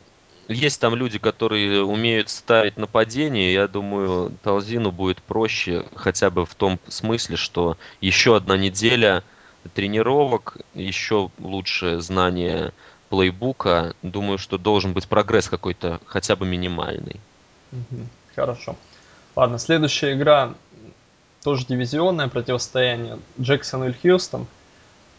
[0.47, 3.53] есть там люди, которые умеют ставить нападение.
[3.53, 9.23] Я думаю, Талзину будет проще, хотя бы в том смысле, что еще одна неделя
[9.73, 12.71] тренировок, еще лучше знание
[13.09, 13.93] плейбука.
[14.01, 17.19] Думаю, что должен быть прогресс какой-то, хотя бы минимальный.
[18.35, 18.75] Хорошо.
[19.35, 20.53] Ладно, следующая игра
[21.43, 23.19] тоже дивизионное противостояние.
[23.39, 24.47] Джексон или Хьюстон.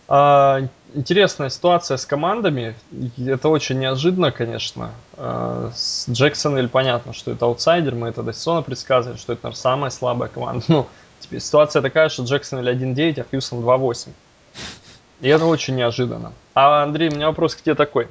[0.09, 0.63] А,
[0.95, 2.75] интересная ситуация с командами.
[3.19, 4.93] Это очень неожиданно, конечно.
[5.17, 7.95] А, с Джексон или понятно, что это аутсайдер.
[7.95, 10.65] Мы это до сезона предсказывали, что это наверное, самая слабая команда.
[10.69, 10.87] Ну,
[11.21, 14.09] теперь ситуация такая, что Джексон или 1-9, а Хьюстон 2-8.
[15.21, 16.33] И это очень неожиданно.
[16.55, 18.09] А, Андрей, у меня вопрос к тебе такой.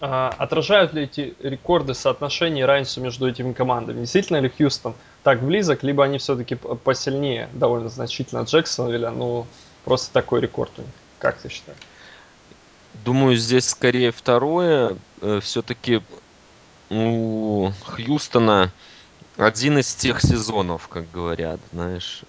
[0.00, 4.00] А, отражают ли эти рекорды соотношения и разницу между этими командами?
[4.00, 9.46] Действительно ли Хьюстон так близок, либо они все-таки посильнее довольно значительно Джексонвилля, ну,
[9.88, 10.90] просто такой рекорд у них.
[11.18, 11.78] Как ты считаешь?
[13.06, 14.98] Думаю, здесь скорее второе.
[15.22, 16.02] Э, все-таки
[16.90, 18.70] у Хьюстона
[19.38, 22.20] один из тех сезонов, как говорят, знаешь,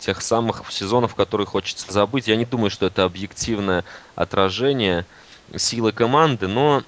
[0.00, 2.26] тех самых сезонов, которые хочется забыть.
[2.26, 3.84] Я не думаю, что это объективное
[4.16, 5.06] отражение
[5.54, 6.82] силы команды, но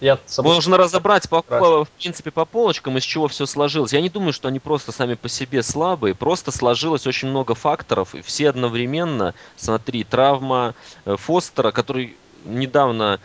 [0.00, 0.54] я собой...
[0.54, 3.92] Можно разобрать, по, в принципе, по полочкам, из чего все сложилось.
[3.92, 6.14] Я не думаю, что они просто сами по себе слабые.
[6.14, 8.14] Просто сложилось очень много факторов.
[8.14, 13.20] И все одновременно, смотри, травма э, Фостера, который недавно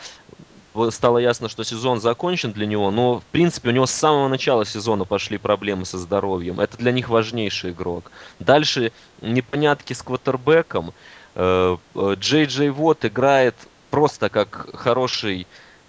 [0.92, 4.66] стало ясно, что сезон закончен для него, но в принципе у него с самого начала
[4.66, 6.60] сезона пошли проблемы со здоровьем.
[6.60, 8.12] Это для них важнейший игрок.
[8.40, 10.94] Дальше непонятки с квотербеком.
[11.36, 13.56] Э, э, Джей Джей Вот играет
[13.90, 15.48] просто как хороший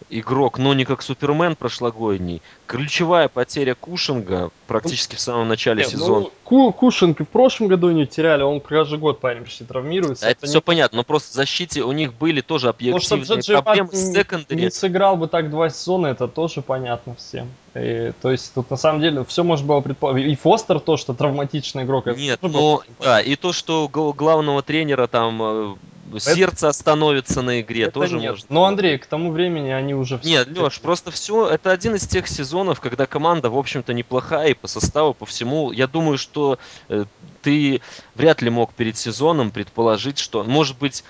[0.08, 2.42] игрок, но не как Супермен прошлогодний.
[2.66, 6.20] Ключевая потеря Кушинга практически в самом начале Нет, сезона.
[6.20, 10.26] Ну, Ку Кушинг и в прошлом году не теряли, он каждый год парень почти травмируется.
[10.26, 10.62] это, это все не...
[10.62, 14.62] понятно, но просто в защите у них были тоже объективные Может, проблемы с секондари.
[14.62, 17.48] Не сыграл бы так два сезона, это тоже понятно всем.
[17.74, 20.26] И, то есть тут на самом деле все можно было предположить.
[20.26, 22.06] И Фостер то, что травматичный игрок.
[22.16, 25.74] Нет, но да, и то, что главного тренера там э,
[26.18, 28.30] сердце остановится на игре, это тоже нет.
[28.30, 28.46] можно.
[28.48, 30.20] Но, Андрей, к тому времени они уже...
[30.24, 34.54] Нет, Леш, просто все, это один из тех сезонов, когда команда, в общем-то, неплохая и
[34.54, 35.72] по составу, по всему.
[35.72, 37.04] Я думаю, что э,
[37.42, 37.80] ты
[38.14, 41.04] вряд ли мог перед сезоном предположить, что, может быть,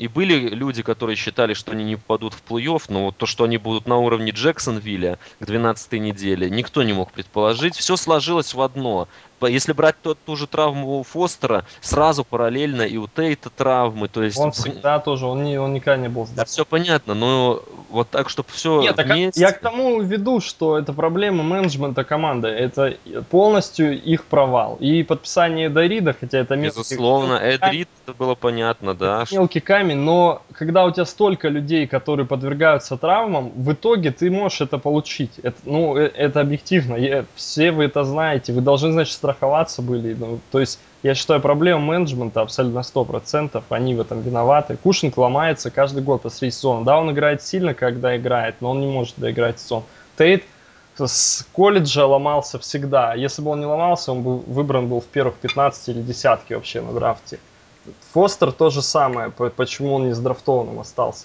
[0.00, 3.44] и были люди, которые считали, что они не попадут в плей-офф, но вот то, что
[3.44, 7.76] они будут на уровне Джексонвилля к 12 неделе, никто не мог предположить.
[7.76, 9.08] Все сложилось в одно.
[9.48, 14.08] Если брать тот, ту же травму у Фостера, сразу параллельно и у Тейта травмы.
[14.08, 14.38] То есть...
[14.38, 16.36] Он всегда тоже, он, не, он никогда не был здоров.
[16.36, 19.40] Да, все понятно, но вот так, чтобы все Нет, вместе...
[19.40, 22.48] я к тому веду, что это проблема менеджмента команды.
[22.48, 22.96] Это
[23.30, 24.76] полностью их провал.
[24.80, 26.78] И подписание Эда хотя это мелкий...
[26.78, 29.22] Безусловно, Эд это было понятно, да.
[29.22, 34.30] Это мелкий камень, но когда у тебя столько людей, которые подвергаются травмам, в итоге ты
[34.30, 35.38] можешь это получить.
[35.42, 37.26] Это, ну, э, это объективно.
[37.34, 38.52] Все вы это знаете.
[38.52, 40.14] Вы должны, значит, страховаться были.
[40.14, 43.62] Ну, то есть, я считаю, проблема менеджмента абсолютно 100%.
[43.68, 44.76] Они в этом виноваты.
[44.76, 46.84] Кушинг ломается каждый год посреди сезона.
[46.84, 49.84] Да, он играет сильно, когда играет, но он не может доиграть сезон.
[50.18, 50.44] Тейт
[50.98, 53.14] с колледжа ломался всегда.
[53.14, 56.80] Если бы он не ломался, он бы выбран был в первых 15 или десятке вообще
[56.80, 57.38] на драфте.
[58.12, 61.24] Фостер то же самое, почему он не с драфтованным остался.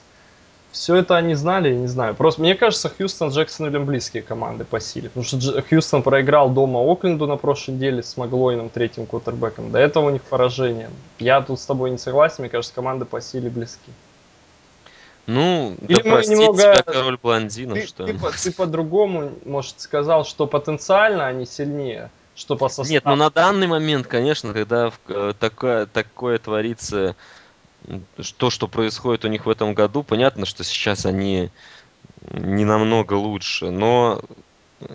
[0.76, 2.16] Все это они знали, я не знаю.
[2.16, 5.08] Просто мне кажется, Хьюстон с Джексонвиллем близкие команды по силе.
[5.08, 9.72] Потому что Дж- Хьюстон проиграл дома Окленду на прошлой неделе с Маглойном, третьим кутербеком.
[9.72, 10.90] До этого у них поражение.
[11.18, 13.90] Я тут с тобой не согласен, мне кажется, команды по силе близки.
[15.28, 16.62] Ну, Или да мы немного...
[16.62, 22.58] тебя король блондинов, ты, что ты, ты по-другому, может, сказал, что потенциально они сильнее, что
[22.58, 22.90] по составу.
[22.90, 27.16] Нет, ну на данный момент, конечно, когда э, такое, такое творится
[28.38, 31.50] то, что происходит у них в этом году, понятно, что сейчас они
[32.32, 34.22] не намного лучше, но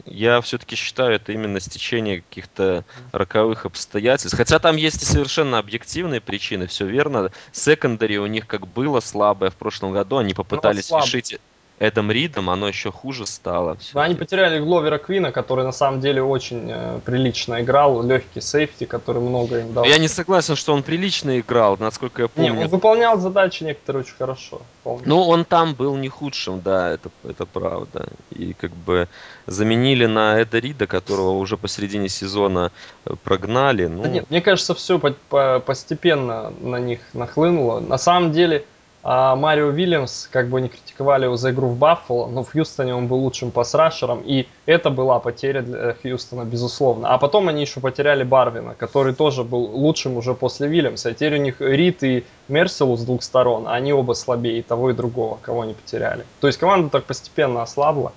[0.05, 4.37] я все-таки считаю это именно стечение каких-то роковых обстоятельств.
[4.37, 7.31] Хотя там есть и совершенно объективные причины, все верно.
[7.53, 11.39] Секондари у них как было слабое в прошлом году, они попытались решить
[11.81, 13.79] Эдом Ридом, оно еще хуже стало.
[13.95, 18.85] Да, они потеряли Гловера Квина, который на самом деле очень э, прилично играл, легкий сейфти,
[18.85, 19.85] который много им дал.
[19.85, 22.53] Я не согласен, что он прилично играл, насколько я помню.
[22.53, 24.61] Не, он выполнял задачи некоторые очень хорошо.
[24.83, 25.05] Помню.
[25.07, 28.09] Ну, он там был не худшим, да, это, это правда.
[28.31, 29.09] И как бы
[29.47, 32.73] заменили на Эда Рида, которого уже посередине сезона
[33.07, 33.87] э, прогнали.
[33.87, 34.03] Ну...
[34.03, 37.81] Да нет, мне кажется, все по по постепенно на них нахлынуло.
[37.81, 38.67] На самом деле,
[39.03, 42.95] а Марио Уильямс, как бы не критиковали его за игру в Баффало, но в Хьюстоне
[42.95, 47.09] он был лучшим пасрашером, и это была потеря для Хьюстона, безусловно.
[47.09, 51.09] А потом они еще потеряли Барвина, который тоже был лучшим уже после Вильямса.
[51.09, 54.63] А теперь у них Рид и Мерселу с двух сторон, а они оба слабее и
[54.63, 56.27] того, и другого, кого они потеряли.
[56.41, 58.13] То есть команда так постепенно ослабла.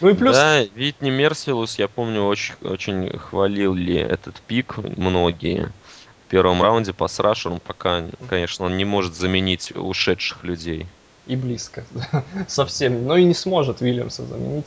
[0.00, 0.34] Ну и плюс...
[0.34, 5.70] Да, Витни Мерсилус, я помню, очень, очень хвалил ли этот пик многие
[6.32, 10.86] первом раунде по срашерам пока, конечно, он не может заменить ушедших людей.
[11.26, 11.84] И близко.
[12.48, 13.06] Совсем.
[13.06, 14.64] Но и не сможет Вильямса заменить.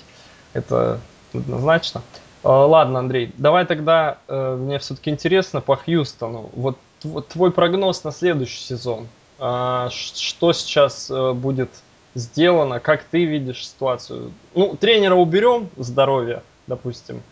[0.54, 1.00] Это
[1.34, 2.04] однозначно.
[2.44, 6.52] А, ладно, Андрей, давай тогда, э, мне все-таки интересно по Хьюстону.
[6.54, 6.78] Вот
[7.30, 9.08] твой прогноз на следующий сезон.
[9.40, 11.72] А, что сейчас э, будет
[12.14, 12.80] сделано?
[12.80, 14.32] Как ты видишь ситуацию?
[14.54, 17.24] Ну, тренера уберем, здоровье, допустим.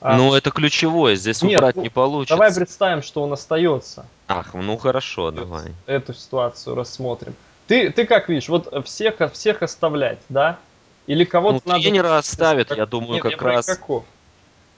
[0.00, 2.36] А, ну, это ключевое, здесь нет, убрать ну, не получится.
[2.36, 4.06] Давай представим, что он остается.
[4.28, 5.74] Ах, ну хорошо, давай.
[5.86, 7.34] Эту ситуацию рассмотрим.
[7.66, 10.58] Ты, ты как видишь, вот всех, всех оставлять, да?
[11.06, 11.82] Или кого-то ну, надо...
[11.82, 13.66] Тренера оставят, я думаю, нет, как раз...
[13.66, 14.04] Игроков.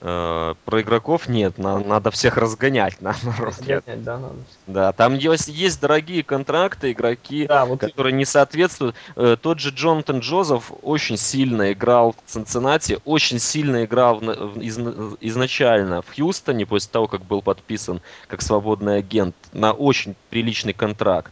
[0.03, 4.35] Э, про игроков нет, на, надо всех разгонять, на, Разгонять, да, надо.
[4.65, 8.15] Да, там есть, есть дорогие контракты, игроки, да, вот которые и...
[8.15, 8.95] не соответствуют.
[9.15, 14.59] Э, тот же Джонатан Джозеф очень сильно играл в Цинциннати, очень сильно играл в, в,
[14.59, 14.79] из,
[15.21, 21.31] изначально в Хьюстоне, после того, как был подписан как свободный агент на очень приличный контракт.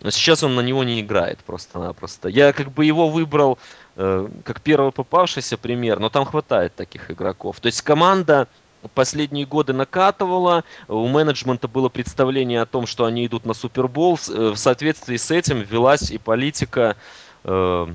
[0.00, 2.28] Но сейчас он на него не играет просто-напросто.
[2.28, 3.58] Я как бы его выбрал
[3.96, 7.60] как первый попавшийся пример, но там хватает таких игроков.
[7.60, 8.48] То есть команда
[8.94, 14.18] последние годы накатывала, у менеджмента было представление о том, что они идут на Супербол.
[14.28, 16.96] Э, в соответствии с этим велась и политика
[17.44, 17.86] э,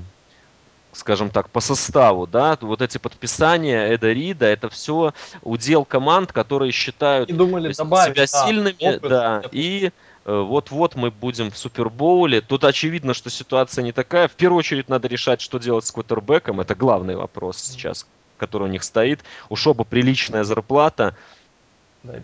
[0.92, 6.72] скажем так, по составу, да, вот эти подписания Эда Рида, это все удел команд, которые
[6.72, 9.90] считают и думали добавить, себя да, сильными, опыт, да, и Э,
[10.26, 12.40] вот-вот мы будем в Супербоуле.
[12.40, 14.26] Тут очевидно, что ситуация не такая.
[14.26, 16.60] В первую очередь надо решать, что делать с квотербеком.
[16.60, 19.20] Это главный вопрос сейчас, который у них стоит.
[19.48, 21.14] У Шоба приличная зарплата.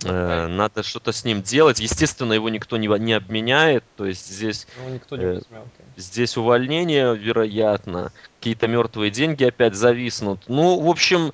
[0.04, 1.80] Э, надо что-то с ним делать.
[1.80, 3.84] Естественно, его никто не, не обменяет.
[3.96, 5.40] То есть здесь, никто не э,
[5.96, 8.12] здесь увольнение, вероятно.
[8.38, 10.40] Какие-то мертвые деньги опять зависнут.
[10.48, 11.32] Ну, в общем,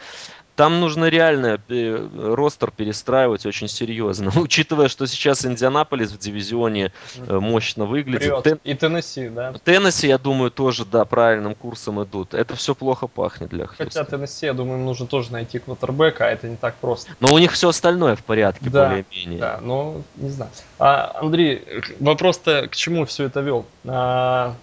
[0.58, 4.32] там нужно реально э, ростер перестраивать очень серьезно.
[4.40, 8.42] Учитывая, что сейчас Индианаполис в дивизионе э, мощно выглядит.
[8.42, 8.58] Тен...
[8.64, 9.52] И Теннесси, да?
[9.62, 12.34] Теннесси, я думаю, тоже, да, правильным курсом идут.
[12.34, 13.88] Это все плохо пахнет для Хьюстона.
[13.88, 17.12] Хотя Теннесси, я думаю, им нужно тоже найти квотербека, а это не так просто.
[17.20, 19.38] Но у них все остальное в порядке, да, более-менее.
[19.38, 20.50] Да, но не знаю.
[20.80, 21.62] А, Андрей,
[22.00, 23.64] вопрос-то к чему все это вел?
[23.86, 24.56] А,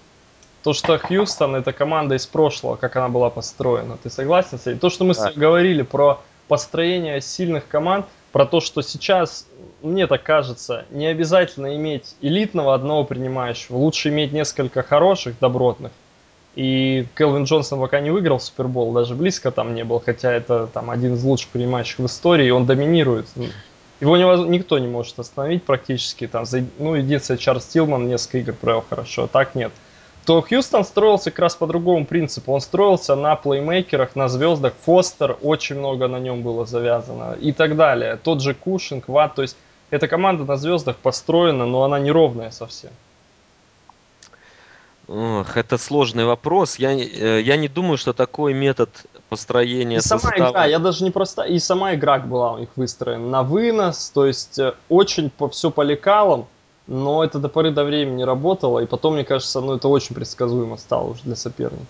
[0.66, 3.98] то, что Хьюстон это команда из прошлого, как она была построена.
[4.02, 4.80] Ты согласен с этим?
[4.80, 5.32] То, что мы да.
[5.36, 9.46] говорили про построение сильных команд, про то, что сейчас,
[9.84, 13.78] мне так кажется, не обязательно иметь элитного одного принимающего.
[13.78, 15.92] Лучше иметь несколько хороших, добротных.
[16.56, 20.90] И Келвин Джонсон пока не выиграл Супербол, даже близко там не был, хотя это там
[20.90, 23.28] один из лучших принимающих в истории, и он доминирует.
[24.00, 26.26] Его никто не может остановить практически.
[26.26, 26.46] Там,
[26.80, 29.72] ну, единственное, Чарльз Тилман несколько игр провел хорошо, а так нет
[30.26, 32.54] то Хьюстон строился как раз по другому принципу.
[32.54, 34.74] Он строился на плеймейкерах, на звездах.
[34.86, 38.18] Фостер, очень много на нем было завязано и так далее.
[38.22, 39.36] Тот же Кушинг, Ват.
[39.36, 39.56] То есть
[39.92, 42.90] эта команда на звездах построена, но она неровная совсем.
[45.08, 46.80] Ох, это сложный вопрос.
[46.80, 48.90] Я, э, я не думаю, что такой метод
[49.30, 50.50] построение и сама состава.
[50.50, 51.44] игра, я даже не просто...
[51.44, 55.70] И сама игра была у них выстроена на вынос, то есть э, очень по, все
[55.70, 56.48] по лекалам,
[56.88, 60.78] но это до поры до времени работало, и потом, мне кажется, ну это очень предсказуемо
[60.78, 61.86] стало уже для соперника.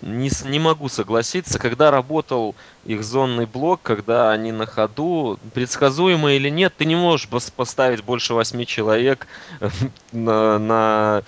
[0.00, 2.54] Не, не могу согласиться, когда работал
[2.84, 8.32] их зонный блок, когда они на ходу, предсказуемо или нет, ты не можешь поставить больше
[8.32, 9.26] восьми человек
[10.12, 11.22] на, на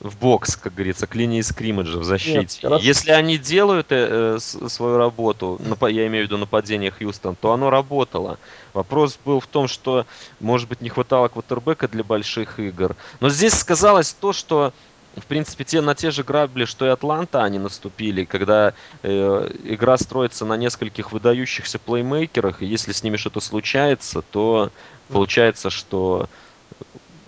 [0.00, 2.68] в бокс, как говорится, к линии скриммиджа в защите.
[2.68, 7.52] Нет, Если они делают э, э свою работу, я имею в виду нападение Хьюстон, то
[7.52, 8.38] оно работало.
[8.74, 10.06] Вопрос был в том, что,
[10.40, 12.96] может быть, не хватало квотербека для больших игр.
[13.20, 14.72] Но здесь сказалось то, что
[15.16, 18.72] в принципе, те, на те же грабли, что и Атланта, они наступили, когда
[19.02, 24.70] э, игра строится на нескольких выдающихся плеймейкерах, и если с ними что-то случается, то
[25.08, 26.30] получается, что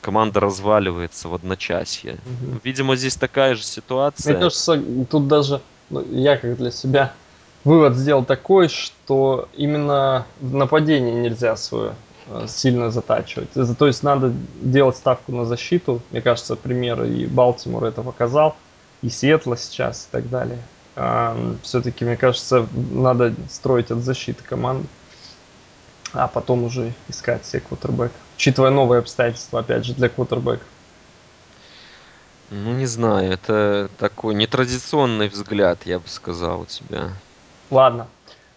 [0.05, 2.13] команда разваливается в одночасье.
[2.15, 2.61] Угу.
[2.65, 4.33] Видимо, здесь такая же ситуация.
[4.33, 7.13] Мне кажется, тут даже ну, я как для себя
[7.65, 11.95] вывод сделал такой, что именно в нападении нельзя свое
[12.27, 13.51] Э, сильно затачивать.
[13.53, 14.33] То есть надо
[14.63, 16.01] делать ставку на защиту.
[16.11, 18.57] Мне кажется, пример и Балтимор это показал,
[19.03, 20.59] и Сиэтла сейчас и так далее.
[21.63, 24.87] Все-таки, мне кажется, надо строить от защиты команды,
[26.13, 28.13] а потом уже искать себе квотербек.
[28.37, 30.65] Учитывая новые обстоятельства, опять же, для квотербека.
[32.51, 37.11] Ну, не знаю, это такой нетрадиционный взгляд, я бы сказал у тебя.
[37.71, 38.07] Ладно,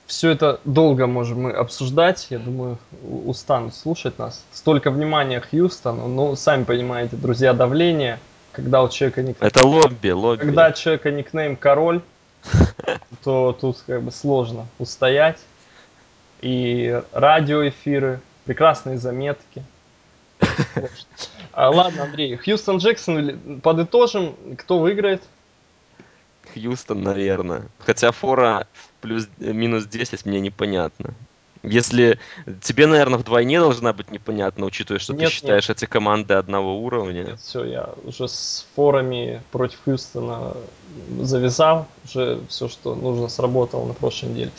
[0.07, 2.28] все это долго можем мы обсуждать.
[2.30, 4.43] Я думаю, устанут слушать нас.
[4.53, 6.07] Столько внимания Хьюстону.
[6.07, 8.19] Ну, сами понимаете, друзья, давление.
[8.53, 9.38] Когда у человека никнейм...
[9.47, 10.39] Это лобби, лобби.
[10.39, 12.01] Когда у человека никнейм король,
[13.23, 15.39] то тут как бы сложно устоять.
[16.41, 19.64] И радиоэфиры, прекрасные заметки.
[21.52, 25.22] А, ладно, Андрей, Хьюстон Джексон, подытожим, кто выиграет?
[26.54, 27.64] Хьюстон, наверное.
[27.80, 28.68] Хотя фора
[29.02, 31.14] плюс минус 10 мне непонятно.
[31.64, 32.20] Если
[32.62, 35.78] тебе, наверное, вдвойне должна быть непонятно, учитывая, что нет, ты считаешь нет.
[35.78, 37.24] эти команды одного уровня.
[37.24, 40.56] Нет, все, я уже с форами против Хьюстона
[41.20, 41.88] завязал.
[42.06, 44.52] Уже все, что нужно, сработало на прошлой неделе.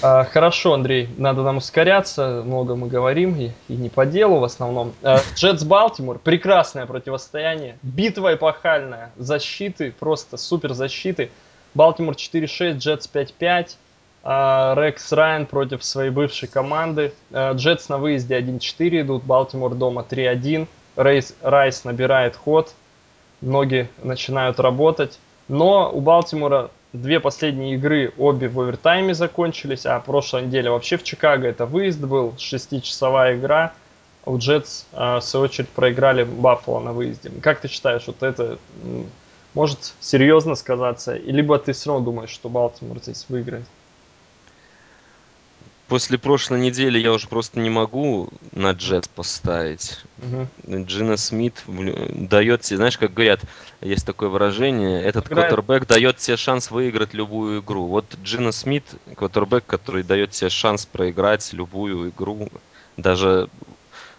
[0.00, 4.44] А, хорошо, Андрей, надо нам ускоряться, много мы говорим, и, и не по делу в
[4.44, 4.92] основном.
[5.02, 11.30] А, Джетс Балтимор, прекрасное противостояние, битва эпохальная, защиты, просто супер защиты.
[11.74, 13.76] Балтимор 4-6, Джетс 5-5,
[14.22, 17.12] а, Рекс Райан против своей бывшей команды.
[17.32, 20.68] А, Джетс на выезде 1-4 идут, Балтимор дома 3-1.
[20.96, 22.72] Рейс, Райс набирает ход,
[23.40, 25.18] ноги начинают работать.
[25.48, 31.04] Но у Балтимора Две последние игры обе в овертайме закончились, а прошлой неделе вообще в
[31.04, 33.74] Чикаго это выезд был, шестичасовая игра.
[34.24, 37.30] У Джетс, в свою очередь, проиграли Баффало на выезде.
[37.42, 38.58] Как ты считаешь, вот это
[39.54, 41.14] может серьезно сказаться?
[41.14, 43.66] Либо ты все равно думаешь, что Балтимор здесь выиграет?
[45.88, 49.98] После прошлой недели я уже просто не могу на Джет поставить.
[50.18, 50.82] Угу.
[50.84, 53.40] Джина Смит дает тебе, знаешь, как говорят,
[53.80, 55.48] есть такое выражение, этот Играет.
[55.48, 57.86] квотербек дает тебе шанс выиграть любую игру.
[57.86, 58.84] Вот Джина Смит,
[59.16, 62.50] квотербек, который дает тебе шанс проиграть любую игру,
[62.98, 63.48] даже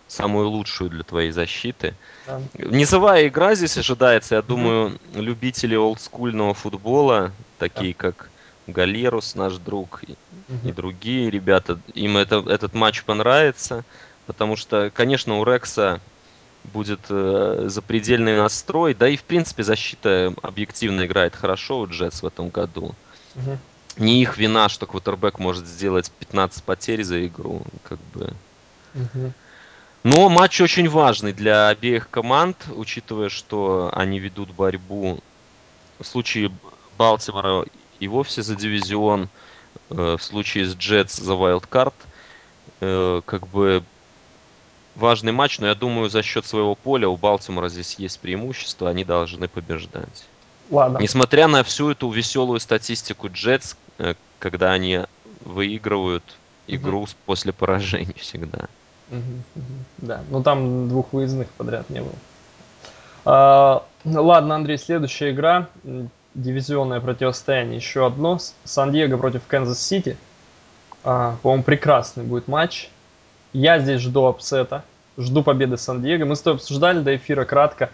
[0.07, 1.93] самую лучшую для твоей защиты.
[2.25, 2.41] Да.
[2.55, 8.09] Низовая игра здесь ожидается, я думаю, любители олдскульного футбола, такие да.
[8.09, 8.29] как
[8.71, 10.15] Галерус, наш друг, и,
[10.67, 13.83] и другие ребята, им это, этот матч понравится,
[14.25, 16.01] потому что, конечно, у Рекса
[16.65, 22.25] будет э, запредельный настрой, да и в принципе защита объективно играет хорошо у Джетс в
[22.25, 22.95] этом году.
[23.35, 23.57] Угу.
[23.97, 28.33] Не их вина, что квотербек может сделать 15 потерь за игру, как бы.
[28.93, 29.33] Угу.
[30.03, 35.19] Но матч очень важный для обеих команд, учитывая, что они ведут борьбу
[35.99, 36.51] в случае
[36.97, 37.65] Балтимора
[37.99, 39.29] и вовсе за дивизион,
[39.89, 41.93] э, в случае с Джетс за вайлдкарт.
[42.81, 43.83] Э, как бы
[44.95, 49.03] важный матч, но я думаю, за счет своего поля у Балтимора здесь есть преимущество, они
[49.03, 50.25] должны побеждать.
[50.69, 50.99] Ладно.
[50.99, 55.01] Несмотря на всю эту веселую статистику Джетс, э, когда они
[55.41, 56.23] выигрывают
[56.67, 57.09] игру угу.
[57.25, 58.67] после поражений всегда.
[59.09, 59.19] Угу,
[59.55, 59.63] угу.
[59.97, 62.15] Да, но там двух выездных подряд не было.
[63.25, 65.67] А, ладно, Андрей, следующая игра
[66.35, 68.39] дивизионное противостояние еще одно.
[68.63, 70.17] Сан-Диего против Канзас-Сити.
[71.03, 72.89] А, по-моему, прекрасный будет матч.
[73.53, 74.83] Я здесь жду upset а.
[75.17, 76.25] Жду победы Сан-Диего.
[76.25, 77.89] Мы с тобой обсуждали до эфира кратко.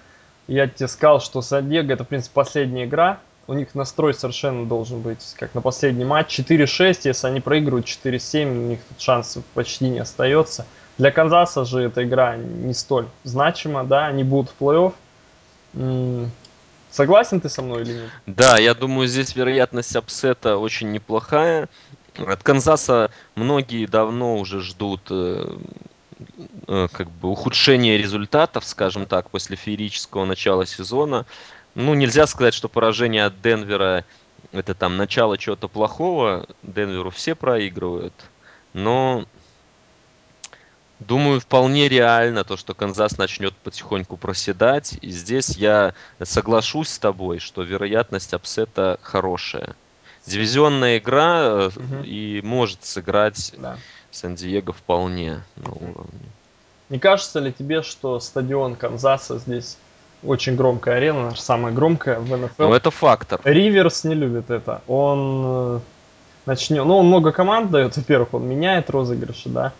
[0.48, 3.20] Я тебе сказал, что Сан-Диего это, в принципе, последняя игра.
[3.48, 6.40] У них настрой совершенно должен быть, как на последний матч.
[6.40, 10.66] 4-6, если они проигрывают 4-7, у них тут шансов почти не остается.
[10.98, 14.94] Для Канзаса же эта игра не столь значима, да, они будут в плей-офф
[16.96, 18.10] Согласен ты со мной или нет?
[18.26, 21.68] Да, я думаю, здесь вероятность upset а очень неплохая.
[22.18, 25.58] От Канзаса многие давно уже ждут э,
[26.70, 31.26] э, как бы ухудшения результатов, скажем так, после феерического начала сезона.
[31.76, 34.06] Ну, нельзя сказать, что поражение от Денвера
[34.54, 36.48] это там начало чего-то плохого.
[36.64, 38.14] Денверу все проигрывают.
[38.72, 39.26] Но
[41.00, 44.98] Думаю, вполне реально то, что Канзас начнет потихоньку проседать.
[45.02, 45.93] И здесь я
[46.24, 49.76] соглашусь с тобой, что вероятность upset а хорошая.
[50.26, 52.04] Дивизионная игра угу.
[52.04, 53.78] и может сыграть да.
[54.12, 56.30] Сан-Диего вполне на уровне.
[56.89, 59.78] Не кажется ли тебе, что стадион Канзаса здесь
[60.24, 62.64] очень громкая арена, самая громкая в НФЛ?
[62.64, 63.41] Ну, это фактор.
[63.43, 64.82] Риверс не любит это.
[64.88, 65.80] Он э,
[66.46, 66.86] начнет...
[66.86, 69.74] Ну, он много команд дает, во-первых, он меняет розыгрыши, да.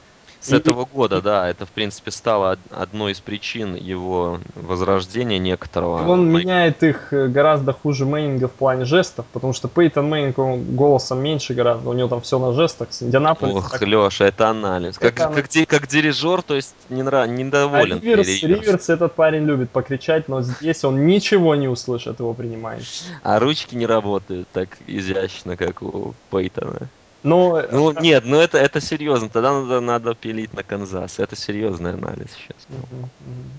[0.46, 6.08] С и, этого года, да, это в принципе стало одной из причин его возрождения некоторого.
[6.08, 10.76] Он меняет их э, гораздо хуже Мейнинга в плане жестов, потому что Пейтон Мейнинг он
[10.76, 12.90] голосом меньше гораздо, у него там все на жестах.
[13.00, 13.56] Индианаполис.
[13.56, 13.82] Ох, так...
[13.82, 14.98] Леша, это анализ.
[14.98, 15.34] Это как.
[15.34, 17.28] Как, как дирижер, то есть не нрав...
[17.28, 17.98] недоволен.
[17.98, 22.84] А Риверс, Риверс этот парень любит покричать, но здесь он ничего не услышит, его принимает.
[23.24, 26.88] А ручки не работают так изящно, как у Пейтона.
[27.26, 27.64] Но...
[27.72, 29.30] Ну, нет, ну это, это серьезно.
[29.30, 31.18] Тогда надо, надо пилить на Канзас.
[31.18, 32.68] Это серьезный анализ сейчас.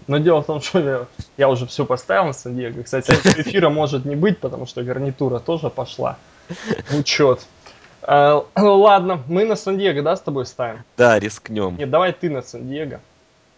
[0.07, 1.07] Но дело в том, что я,
[1.37, 2.83] я уже все поставил на Сан-Диего.
[2.85, 3.11] Кстати,
[3.41, 6.17] эфира может не быть, потому что гарнитура тоже пошла
[6.89, 7.45] в учет.
[8.03, 10.85] А, ладно, мы на Сан-Диего, да, с тобой ставим?
[10.97, 11.77] Да, рискнем.
[11.77, 13.01] Нет, давай ты на Сан-Диего.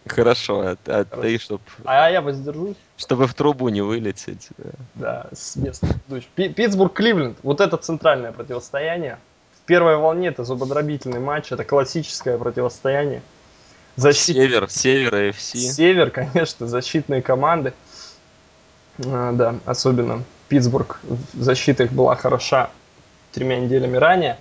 [0.07, 1.61] Хорошо, а, а ты чтоб...
[1.85, 2.77] А я воздержусь.
[2.97, 4.47] Чтобы в трубу не вылететь.
[4.57, 5.87] Да, да с места
[6.35, 7.37] Питтсбург-Кливленд.
[7.43, 9.19] Вот это центральное противостояние
[9.69, 13.21] первой волне это зубодробительный матч, это классическое противостояние.
[13.97, 14.35] Защит...
[14.35, 15.57] Север, Север и FC.
[15.57, 17.73] Север, конечно, защитные команды.
[19.05, 20.99] А, да, особенно Питтсбург,
[21.33, 22.71] защита их была хороша
[23.31, 24.39] тремя неделями ранее.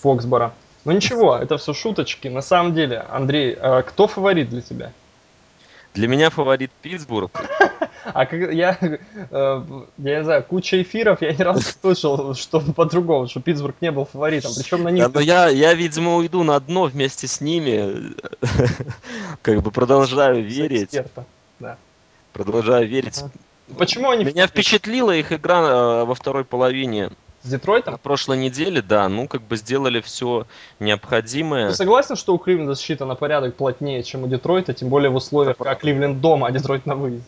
[0.00, 0.54] Фоксбора.
[0.86, 2.28] Но ничего, это все шуточки.
[2.28, 4.92] На самом деле, Андрей, а кто фаворит для тебя?
[5.96, 7.30] Для меня фаворит Питтсбург.
[8.04, 9.62] А как я, э,
[9.98, 13.90] я не знаю, куча эфиров, я ни разу не слышал, что по-другому, что Питтсбург не
[13.90, 14.52] был фаворитом.
[14.54, 15.04] Причем на них...
[15.04, 18.14] Да, но я, я, видимо, уйду на дно вместе с ними.
[19.42, 20.94] Как бы продолжаю верить.
[20.94, 21.24] Эксперта,
[21.58, 21.78] да.
[22.34, 23.24] Продолжаю верить.
[23.78, 24.24] Почему они...
[24.24, 27.10] Меня впечатлила их игра э, во второй половине
[27.46, 27.92] с Детройтом?
[27.92, 30.46] На прошлой неделе, да, ну как бы сделали все
[30.80, 31.70] необходимое.
[31.70, 35.14] Ты согласен, что у Кливленда защита на порядок плотнее, чем у Детройта, тем более в
[35.14, 37.24] условиях, как Кливленд дома, а Детройт на выезде?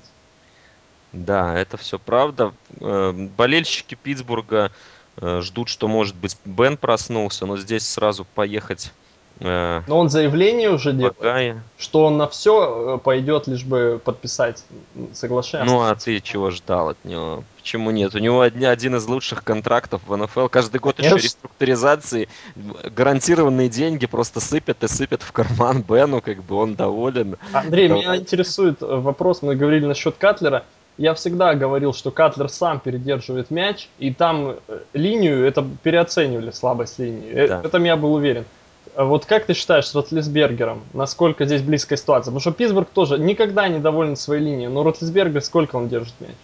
[1.12, 2.52] Да, это все правда.
[2.80, 4.72] Э, болельщики Питтсбурга
[5.16, 8.92] э, ждут, что, может быть, Бен проснулся, но здесь сразу поехать
[9.40, 14.64] Но он заявление уже делает, что он на все э, пойдет, лишь бы подписать
[15.12, 15.66] соглашение.
[15.66, 17.44] Ну а ты чего ждал от него?
[17.56, 18.14] Почему нет?
[18.14, 20.48] У него один из лучших контрактов в НФЛ.
[20.48, 21.16] Каждый год Конечно.
[21.16, 22.28] еще реструктуризации.
[22.56, 27.36] Гарантированные деньги просто сыпят и сыпят в карман Бену, как бы он доволен.
[27.52, 28.02] Андрей, Давай.
[28.02, 29.42] меня интересует вопрос.
[29.42, 30.64] Мы говорили насчет Катлера.
[30.96, 36.98] Я всегда говорил, что Катлер сам передерживает мяч, и там э, линию это переоценивали, слабость
[36.98, 37.46] линии.
[37.46, 37.60] Да.
[37.62, 38.44] Это я был уверен.
[38.98, 42.32] А вот как ты считаешь с Ротлисбергером, насколько здесь близкая ситуация?
[42.32, 46.34] Потому что Питтсбург тоже никогда не доволен своей линией, но Ротлисбергер сколько он держит мяч?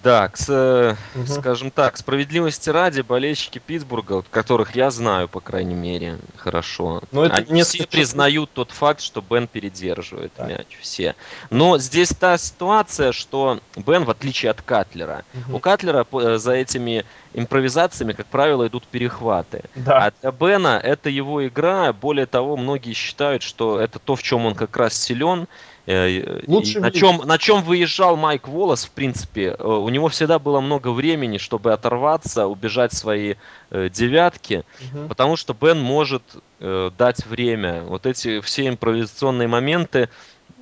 [0.00, 1.26] Э, да, к, угу.
[1.26, 7.36] скажем так, справедливости ради, болельщики Питтсбурга, которых я знаю, по крайней мере, хорошо, Но это
[7.36, 10.48] они все признают тот факт, что Бен передерживает так.
[10.48, 11.14] мяч, все.
[11.50, 15.56] Но здесь та ситуация, что Бен, в отличие от Катлера, угу.
[15.56, 19.62] у Катлера э, за этими импровизациями, как правило, идут перехваты.
[19.74, 20.06] Да.
[20.06, 24.46] А для Бена это его игра, более того, многие считают, что это то, в чем
[24.46, 25.46] он как раз силен, Э,
[25.86, 30.60] Лучше на, чем, на чем выезжал Майк Волос, в принципе, э, у него всегда было
[30.60, 33.34] много времени, чтобы оторваться, убежать свои
[33.70, 35.08] э, девятки, угу.
[35.08, 36.22] потому что Бен может
[36.60, 37.82] э, дать время.
[37.82, 40.08] Вот эти все импровизационные моменты.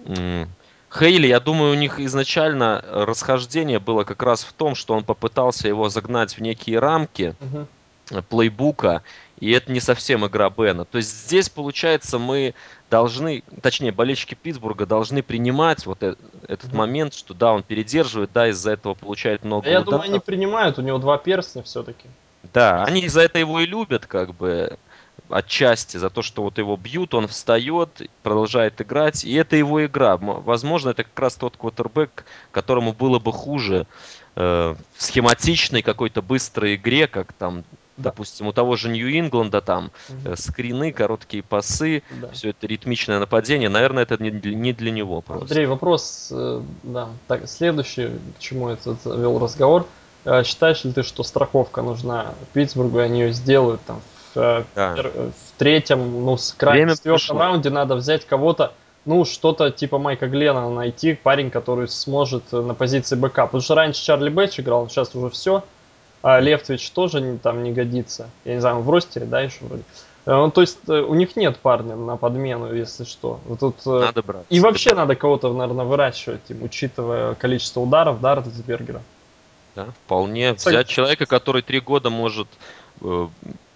[0.07, 0.47] Э,
[0.91, 5.69] Хейли, я думаю, у них изначально расхождение было как раз в том, что он попытался
[5.69, 8.23] его загнать в некие рамки угу.
[8.31, 9.03] плейбука,
[9.41, 10.85] и это не совсем игра Бена.
[10.85, 12.55] То есть здесь, получается, мы
[12.91, 16.17] должны, точнее, болельщики Питтсбурга должны принимать вот э-
[16.47, 16.77] этот mm-hmm.
[16.77, 20.79] момент, что да, он передерживает, да, из-за этого получает много да, Я думаю, они принимают,
[20.79, 22.09] у него два перстня все-таки.
[22.53, 24.79] Да, они из-за этого его и любят, как бы,
[25.29, 30.17] отчасти, за то, что вот его бьют, он встает, продолжает играть, и это его игра.
[30.17, 33.87] Возможно, это как раз тот квотербек, которому было бы хуже
[34.37, 37.65] э, в схематичной какой-то быстрой игре, как там.
[37.99, 39.91] Допустим, у того же Нью-Ингланда там
[40.25, 42.29] э, скрины, короткие пасы, Да.
[42.33, 43.69] все это ритмичное нападение.
[43.69, 45.45] Наверное, это не для, не для него просто.
[45.47, 49.87] Андрей, вопрос, э, да, так, следующий, к чему я тут вел разговор.
[50.25, 54.01] Э, Считаешь ли ты, что страховка нужна Питтсбургу, и они ее сделают там
[54.35, 54.95] в, Да.
[54.97, 58.73] в третьем, ну, с крайнем четвертом раунде надо взять кого-то,
[59.05, 63.47] ну, что-то типа Майка Глена найти, парень, который сможет на позиции БК.
[63.47, 65.65] Потому что раньше Чарли Бэтч играл, сейчас уже все.
[66.23, 68.31] А Левтвич тоже не, там не годится.
[68.45, 69.83] Я не знаю, он в ростере, да, еще вроде.
[70.27, 73.41] Ну, то есть э, у них нет парня на подмену, если что.
[73.47, 74.45] Вот тут э, Надо брать.
[74.51, 79.01] и вообще надо кого-то, наверное, выращивать, им, учитывая количество ударов, да, Ротсбергера.
[79.75, 80.53] Да, вполне.
[80.53, 82.49] Взять человека, который три года может
[83.01, 83.29] э,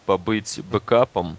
[0.04, 1.38] побыть бэкапом.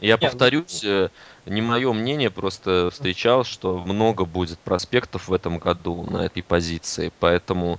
[0.00, 1.10] Я ну- повторюсь, э,
[1.44, 7.12] не мое мнение, просто встречал, что много будет проспектов в этом году на этой позиции.
[7.20, 7.78] Поэтому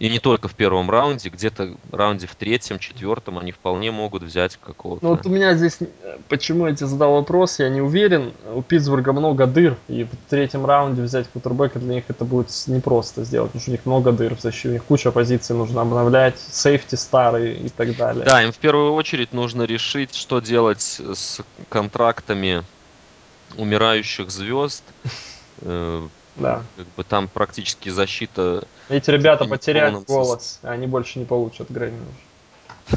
[0.00, 4.22] и не только в первом раунде, где-то в раунде в третьем, четвертом они вполне могут
[4.24, 5.04] взять какого-то.
[5.04, 8.32] Ну вот у меня здесь, э, почему я тебе задал вопрос, я не уверен.
[8.52, 13.24] У Питтсбурга много дыр, и в третьем раунде взять кутербека для них это будет непросто
[13.24, 16.38] сделать, потому что у них много дыр в защите, у них куча позиций нужно обновлять,
[16.38, 18.24] сейфти старые и так далее.
[18.24, 22.64] Да, им в первую очередь нужно решить, что делать с контрактами
[23.56, 24.82] умирающих звезд.
[26.36, 26.62] Да.
[26.76, 32.04] Как бы там практически защита Эти ребята полном голос, они больше не получат Грэмми.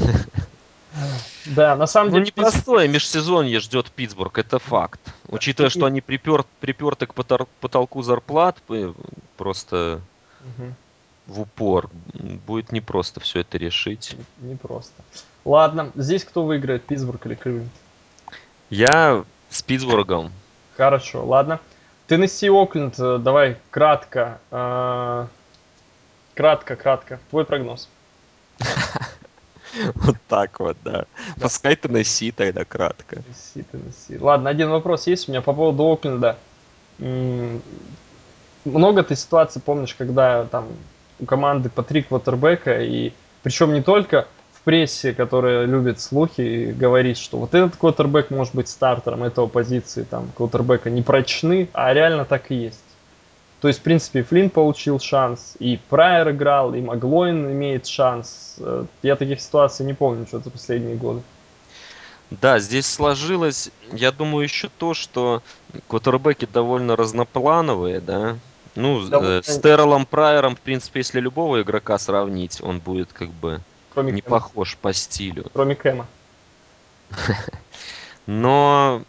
[1.46, 2.26] Да, на самом Ну, деле...
[2.26, 5.00] непростое межсезонье ждет Питтсбург, это факт.
[5.28, 8.58] Учитывая, что они припер, приперты к потолку зарплат,
[9.36, 10.00] просто
[11.26, 11.90] в упор,
[12.46, 14.16] будет непросто все это решить.
[14.38, 15.02] Непросто.
[15.44, 17.70] Ладно, здесь кто выиграет, Питтсбург или Кливленд?
[18.70, 20.32] Я с Питтсбургом.
[20.76, 21.60] Хорошо, ладно.
[22.08, 24.40] Теннесси Окленд, э, давай кратко.
[24.50, 25.26] э,
[26.34, 27.18] Кратко, кратко.
[27.30, 27.88] Твой прогноз.
[29.94, 31.04] Вот так вот, да.
[31.40, 33.16] Пускай Теннесси тогда кратко.
[33.16, 34.18] Теннесси, Теннесси.
[34.18, 36.36] Ладно, один вопрос есть у меня по поводу Окленда.
[38.64, 40.68] Много ты ситуаций помнишь, когда там
[41.20, 44.26] у команды по три квотербека, и причем не только
[44.68, 50.02] прессе, которая любит слухи и говорит, что вот этот квотербек может быть стартером этого позиции,
[50.02, 52.84] там, квотербека не прочны, а реально так и есть.
[53.62, 58.56] То есть, в принципе, Флинн получил шанс, и Прайер играл, и Маглоин имеет шанс.
[58.58, 61.22] Э, Я таких ситуаций не помню что за последние годы.
[62.30, 65.42] Да, здесь сложилось, я думаю, еще то, что
[65.86, 68.36] квотербеки довольно разноплановые, да.
[68.76, 73.30] Ну, э, Довольно- с Террелом Прайером, в принципе, если любого игрока сравнить, он будет как
[73.30, 73.62] бы
[73.98, 74.36] Кроме не Кэма.
[74.38, 75.46] похож по стилю.
[75.52, 76.06] Кроме Кэма.
[78.26, 79.02] Но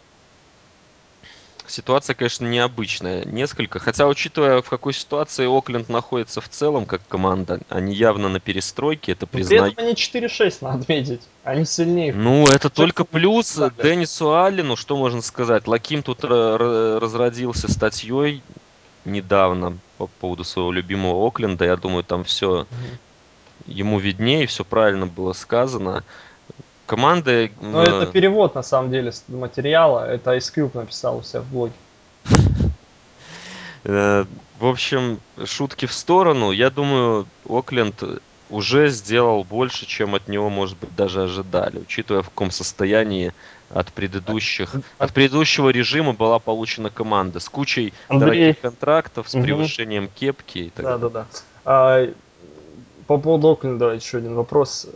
[1.66, 3.24] ситуация, конечно, необычная.
[3.24, 3.78] Несколько.
[3.78, 9.12] Хотя, учитывая, в какой ситуации Окленд находится в целом, как команда, они явно на перестройке,
[9.12, 11.20] это Но при этом они 4-6, надо отметить.
[11.44, 12.12] Они сильнее.
[12.12, 13.86] Ну, это только плюс Даггар.
[13.86, 15.68] Деннису Аллену, что можно сказать.
[15.68, 18.42] Лаким тут ра- ра- разродился статьей
[19.04, 21.64] недавно по поводу своего любимого Окленда.
[21.64, 22.66] Я думаю, там все.
[23.66, 26.04] Ему виднее, все правильно было сказано.
[26.86, 27.52] Команды...
[27.60, 30.04] Ну, это перевод, на самом деле, материала.
[30.10, 31.72] Это Ice Cube написал у себя в блоге.
[33.84, 34.24] Э,
[34.58, 36.50] В общем, шутки в сторону.
[36.50, 38.02] Я думаю, Окленд
[38.50, 43.32] уже сделал больше, чем от него, может быть, даже ожидали, учитывая в каком состоянии
[43.70, 48.26] от предыдущих, А- от предыдущего режима была получена команда с кучей Андрей.
[48.28, 51.10] дорогих контрактов, с превышением кепки и так Да, далее.
[51.10, 51.26] да, да.
[51.64, 52.10] А,
[53.10, 54.86] по поводу Окленда еще один вопрос.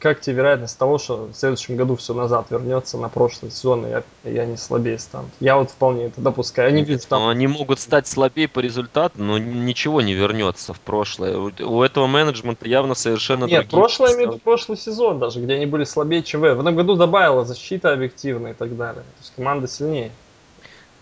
[0.00, 3.90] Как тебе вероятность того, что в следующем году все назад вернется на прошлый сезон, и,
[3.90, 5.30] я- и они слабее станут?
[5.38, 6.74] Я вот вполне это допускаю.
[6.74, 7.28] Не вижу там...
[7.28, 11.38] они могут стать слабее по результату, но ничего не вернется в прошлое.
[11.38, 14.42] У этого менеджмента явно совершенно Нет, прошлое, я имею в виду представления.
[14.42, 16.40] прошлый сезон даже, где они были слабее ЧВ.
[16.40, 19.04] В этом году добавила защита объективная и так далее.
[19.04, 20.10] То есть команда сильнее.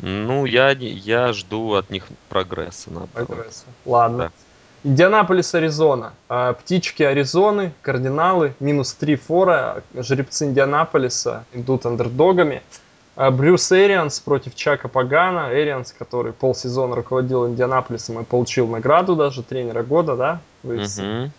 [0.00, 3.26] Ну, я, я жду от них прогресса, наоборот.
[3.26, 3.64] Прогресса.
[3.86, 4.18] Ладно.
[4.18, 4.49] Да.
[4.82, 6.14] Индианаполис, Аризона.
[6.28, 9.82] А, Птички Аризоны, кардиналы, минус 3 фора.
[9.94, 12.62] Жеребцы Индианаполиса идут андердогами.
[13.14, 15.50] А, Брюс Эрианс против Чака Пагана.
[15.52, 20.40] Эрианс, который полсезона руководил Индианаполисом и получил награду даже тренера года, да?
[20.62, 21.30] Вы-.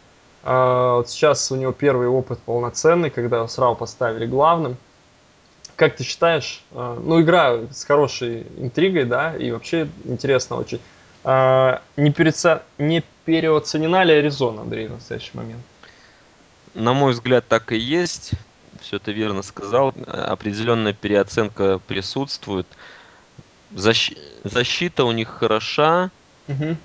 [0.44, 4.78] А, вот сейчас у него первый опыт полноценный, когда его сразу поставили главным.
[5.76, 10.80] Как ты считаешь, ну, игра с хорошей интригой, да, и вообще интересно очень.
[11.24, 15.62] А, не, переца- не переоценена ли Аризона, Андрей, в настоящий момент?
[16.74, 18.32] На мой взгляд, так и есть.
[18.82, 19.94] Все ты верно сказал.
[20.08, 22.66] Определенная переоценка присутствует.
[23.76, 26.10] Защ- Защита у них хороша.
[26.48, 26.78] Мгм.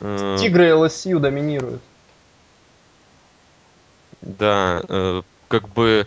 [0.00, 1.82] Э, Тигры ЛСЮ доминируют.
[4.22, 6.06] Да, э, как бы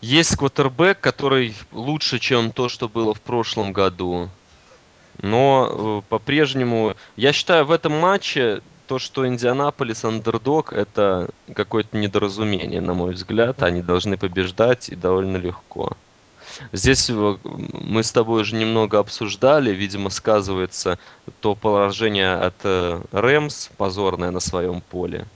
[0.00, 4.28] есть квотербек, который лучше, чем то, что было в прошлом году.
[5.20, 12.80] Но э, по-прежнему, я считаю, в этом матче то, что Индианаполис андердог, это какое-то недоразумение,
[12.80, 13.62] на мой взгляд.
[13.62, 15.92] Они должны побеждать и довольно легко.
[16.72, 20.98] Здесь э, мы с тобой уже немного обсуждали, видимо, сказывается
[21.40, 25.26] то поражение от э, Рэмс, позорное на своем поле.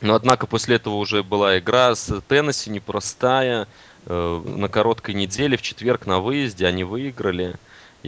[0.00, 3.66] Но однако после этого уже была игра с Теннесси непростая.
[4.06, 7.56] На короткой неделе, в четверг на выезде они выиграли.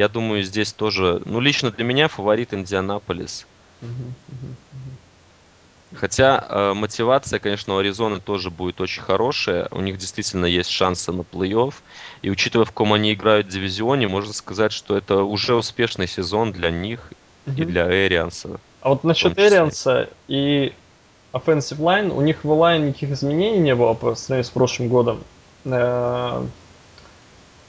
[0.00, 3.46] Я думаю, здесь тоже, ну, лично для меня фаворит Индианаполис.
[5.94, 9.68] Хотя э, мотивация, конечно, у Аризоны тоже будет очень хорошая.
[9.70, 11.74] У них действительно есть шансы на плей-офф.
[12.22, 16.52] И учитывая, в ком они играют в дивизионе, можно сказать, что это уже успешный сезон
[16.52, 17.12] для них
[17.44, 18.58] и для Эрианса.
[18.80, 20.72] А вот насчет Эрианса и
[21.34, 25.22] offensive line, у них в лайн никаких изменений не было по сравнению с прошлым годом.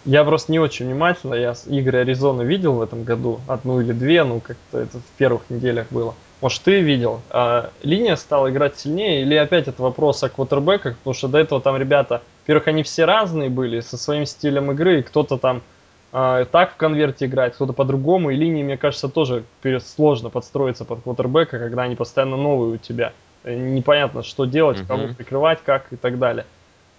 [0.05, 4.23] Я просто не очень внимательно, я игры Аризоны видел в этом году, одну или две,
[4.23, 6.15] ну как-то это в первых неделях было.
[6.41, 7.21] Может, ты видел?
[7.29, 11.61] А линия стала играть сильнее, или опять это вопрос о квотербеках, потому что до этого
[11.61, 15.61] там ребята, во-первых, они все разные были со своим стилем игры, и кто-то там
[16.11, 19.43] а, так в конверте играет, кто-то по-другому, и линии, мне кажется, тоже
[19.85, 23.13] сложно подстроиться под квотербека, когда они постоянно новые у тебя.
[23.43, 24.87] Непонятно, что делать, uh-huh.
[24.87, 26.45] кого прикрывать, как и так далее.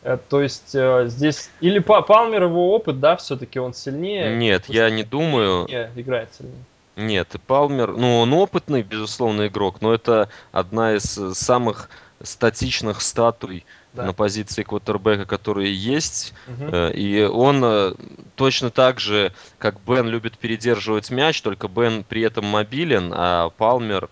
[0.03, 4.37] Э, то есть э, здесь или Палмер его опыт, да, все-таки он сильнее.
[4.37, 5.67] Нет, я не думаю.
[5.97, 6.65] Играет сильнее.
[6.97, 11.89] Нет, Палмер, ну он опытный, безусловно, игрок, но это одна из самых
[12.23, 14.05] статичных статуй да.
[14.05, 16.35] на позиции квотербека, которые есть.
[16.49, 16.77] Угу.
[16.95, 17.97] И он
[18.37, 24.11] точно так же, как Бен любит передерживать мяч, только Бен при этом мобилен, а Палмер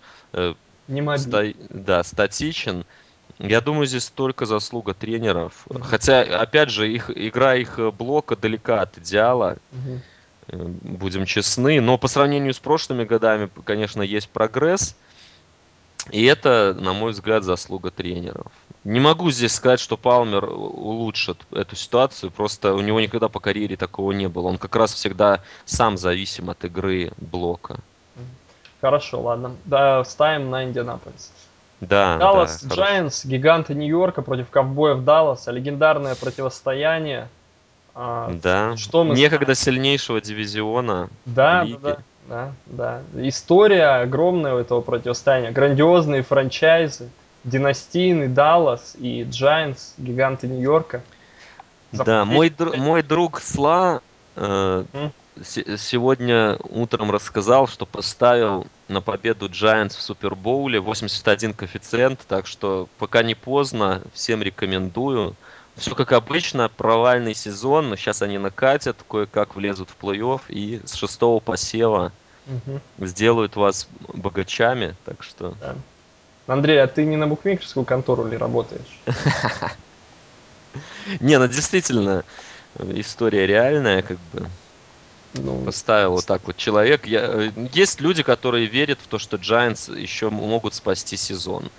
[0.87, 1.53] не мобилен.
[1.53, 2.85] Ста- да, статичен.
[3.41, 5.65] Я думаю, здесь только заслуга тренеров.
[5.67, 5.81] Угу.
[5.83, 9.57] Хотя, опять же, их игра их блока далека от идеала.
[9.71, 10.67] Угу.
[10.81, 11.81] Будем честны.
[11.81, 14.95] Но по сравнению с прошлыми годами, конечно, есть прогресс.
[16.09, 18.51] И это, на мой взгляд, заслуга тренеров.
[18.83, 22.31] Не могу здесь сказать, что Палмер улучшит эту ситуацию.
[22.31, 24.47] Просто у него никогда по карьере такого не было.
[24.47, 27.79] Он как раз всегда сам зависим от игры блока.
[28.81, 29.55] Хорошо, ладно.
[29.65, 31.31] Да, ставим на Индианаполис.
[31.81, 35.51] Да, Даллас да, Giants, гиганты Нью-Йорка против ковбоев Далласа.
[35.51, 37.27] Легендарное противостояние.
[37.95, 38.77] А, да.
[38.77, 39.77] Что мы Некогда знаем?
[39.77, 41.09] сильнейшего дивизиона.
[41.25, 43.21] Да, да, да, да, да.
[43.27, 45.51] История огромная у этого противостояния.
[45.51, 47.09] Грандиозные франчайзы.
[47.43, 51.01] Династийный Даллас и Giants, гиганты Нью-Йорка.
[51.91, 54.01] Да, мой, дру, мой друг Сла
[54.35, 54.83] э,
[55.43, 63.23] сегодня утром рассказал, что поставил на победу Giants в Супербоуле 81 коэффициент, так что пока
[63.23, 65.35] не поздно, всем рекомендую.
[65.75, 70.93] Все как обычно, провальный сезон, но сейчас они накатят, кое-как влезут в плей-офф и с
[70.93, 72.11] шестого посева
[72.45, 72.81] угу.
[72.99, 75.55] сделают вас богачами, так что...
[75.59, 75.75] Да.
[76.47, 78.99] Андрей, а ты не на букмекерскую контору ли работаешь?
[81.19, 82.23] Не, ну действительно,
[82.79, 84.47] история реальная, как бы.
[85.33, 87.05] Ну, Поставил вот так вот человек.
[87.05, 91.69] Я, э, есть люди, которые верят в то, что Giants еще могут спасти сезон.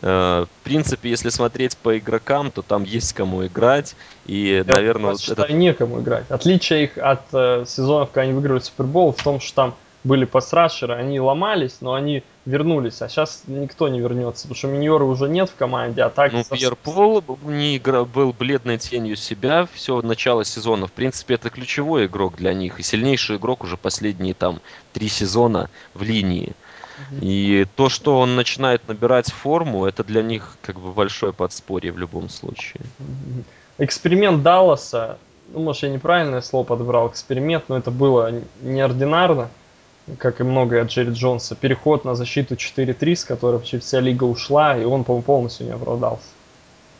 [0.00, 3.96] Э, в принципе, если смотреть по игрокам, то там есть кому играть.
[4.26, 5.52] И, Я наверное, вот это...
[5.52, 6.24] некому играть.
[6.30, 9.74] Отличие их от э, сезонов, когда они выиграли Супербол, в том, что там
[10.04, 15.04] были пасрашеры, они ломались, но они вернулись, а сейчас никто не вернется, потому что миньоры
[15.04, 16.32] уже нет в команде, а так...
[16.32, 20.86] Ну, Пьер Пол не игра, был бледной тенью себя все начало сезона.
[20.86, 24.60] В принципе, это ключевой игрок для них, и сильнейший игрок уже последние там
[24.92, 26.52] три сезона в линии.
[27.20, 31.98] И то, что он начинает набирать форму, это для них как бы большое подспорье в
[31.98, 32.82] любом случае.
[33.78, 35.18] Эксперимент Далласа,
[35.52, 39.48] ну, может, я неправильное слово подобрал, эксперимент, но это было неординарно
[40.18, 44.24] как и многое от Джерри Джонса, переход на защиту 4-3, с которой вообще вся лига
[44.24, 46.26] ушла, и он, по-моему, полностью не оправдался.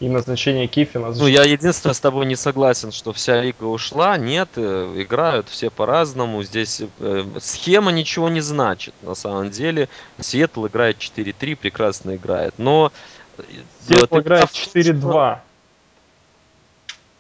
[0.01, 1.13] И назначение Киффина...
[1.13, 4.17] Ну, я единственное с тобой не согласен, что вся лига ушла.
[4.17, 6.43] Нет, э, играют все по-разному.
[6.43, 8.95] Здесь э, схема ничего не значит.
[9.03, 9.89] На самом деле,
[10.19, 12.55] Сиэтл играет 4-3, прекрасно играет.
[12.59, 12.91] Но...
[13.39, 13.43] Э,
[13.87, 15.39] Сиэтл играет 4-2.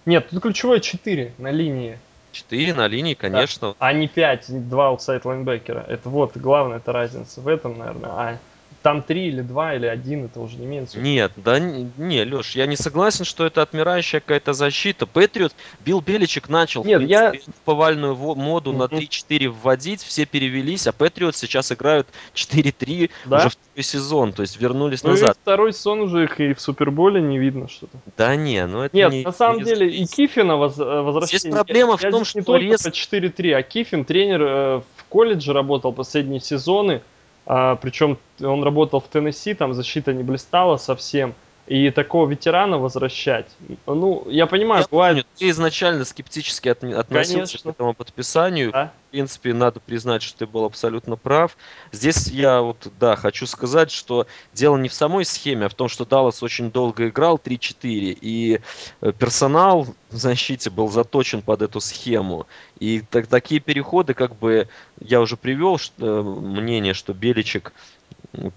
[0.04, 2.00] Нет, тут ключевое 4 на линии.
[2.32, 3.68] 4 на линии, конечно.
[3.68, 3.76] Да.
[3.78, 5.84] А не 5, два outside лайнбекера.
[5.88, 8.10] Это вот главная эта разница в этом, наверное.
[8.10, 8.38] А
[8.82, 10.98] там три или два или один, это уже не сути.
[10.98, 15.06] Нет, да не, Леш, я не согласен, что это отмирающая какая-то защита.
[15.06, 15.54] Патриот,
[15.84, 17.52] Билл Беличек начал Нет, принципе, я...
[17.64, 23.38] повальную моду на 3-4 вводить, все перевелись, а Патриот сейчас играют 4-3 да?
[23.38, 25.36] уже второй сезон, то есть вернулись ну назад.
[25.36, 27.98] И второй сезон уже их и в Суперболе не видно что-то.
[28.16, 29.24] Да не, ну это Нет, не...
[29.24, 31.40] на самом не деле и Кифина воз, э, возвращение.
[31.40, 32.82] Здесь проблема в том, что не только рез...
[32.82, 37.02] по 4-3, а Кифин тренер э, в колледже работал последние сезоны,
[37.47, 41.34] а, причем он работал в Теннесси, там защита не блистала совсем.
[41.68, 43.46] И такого ветерана возвращать,
[43.86, 45.14] ну, я понимаю, я бывает...
[45.14, 47.72] Помню, ты изначально скептически от, относился Конечно.
[47.72, 48.72] к этому подписанию.
[48.72, 48.92] Да.
[49.06, 51.56] В принципе, надо признать, что ты был абсолютно прав.
[51.92, 55.88] Здесь я вот, да, хочу сказать, что дело не в самой схеме, а в том,
[55.88, 58.60] что Даллас очень долго играл 3-4, и
[59.00, 62.48] э, персонал в защите был заточен под эту схему.
[62.80, 64.66] И так, такие переходы, как бы,
[64.98, 67.72] я уже привел что, э, мнение, что Беличек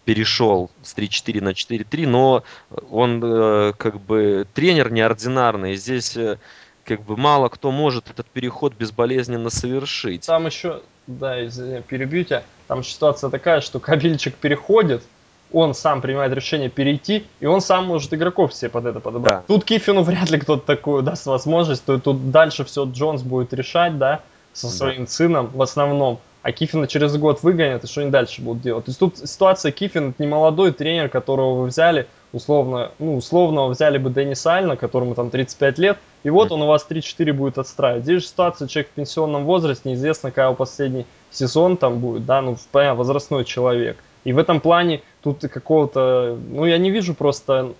[0.05, 2.43] перешел с 3-4 на 4-3, но
[2.89, 5.76] он э, как бы тренер неординарный.
[5.76, 6.38] Здесь э,
[6.86, 10.26] как бы мало кто может этот переход безболезненно совершить.
[10.26, 15.03] Там еще, да, извини, перебью тебя, там ситуация такая, что кабельчик переходит,
[15.51, 19.34] он сам принимает решение перейти, и он сам может игроков себе под это подобрать.
[19.34, 19.43] Да.
[19.47, 23.97] Тут Кифину вряд ли кто-то такую даст возможность, то тут дальше все Джонс будет решать,
[23.97, 24.21] да,
[24.53, 25.11] со своим да.
[25.11, 28.86] сыном в основном а Кифина через год выгонят, и что они дальше будут делать?
[28.86, 33.66] То есть тут ситуация Кифин это не молодой тренер, которого вы взяли, условно, ну, условно
[33.66, 37.58] взяли бы Денниса Альна, которому там 35 лет, и вот он у вас 3-4 будет
[37.58, 38.04] отстраивать.
[38.04, 42.43] Здесь же ситуация, человек в пенсионном возрасте, неизвестно, какой его последний сезон там будет, да,
[42.43, 43.98] ну, понятно, возрастной человек.
[44.24, 47.74] И в этом плане тут какого-то, ну, я не вижу просто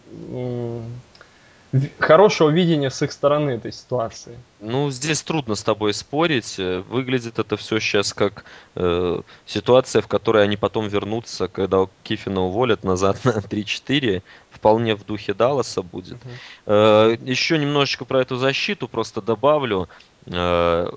[2.00, 4.38] хорошего видения с их стороны этой ситуации.
[4.60, 6.56] Ну, здесь трудно с тобой спорить.
[6.58, 8.46] Э, выглядит это все сейчас как
[8.76, 14.22] э, ситуация, в которой они потом вернутся, когда Киффина уволят назад на 3-4.
[14.52, 16.18] Вполне в духе Далласа будет.
[16.66, 17.18] Uh-huh.
[17.18, 19.90] Э, еще немножечко про эту защиту просто добавлю.
[20.28, 20.90] Э,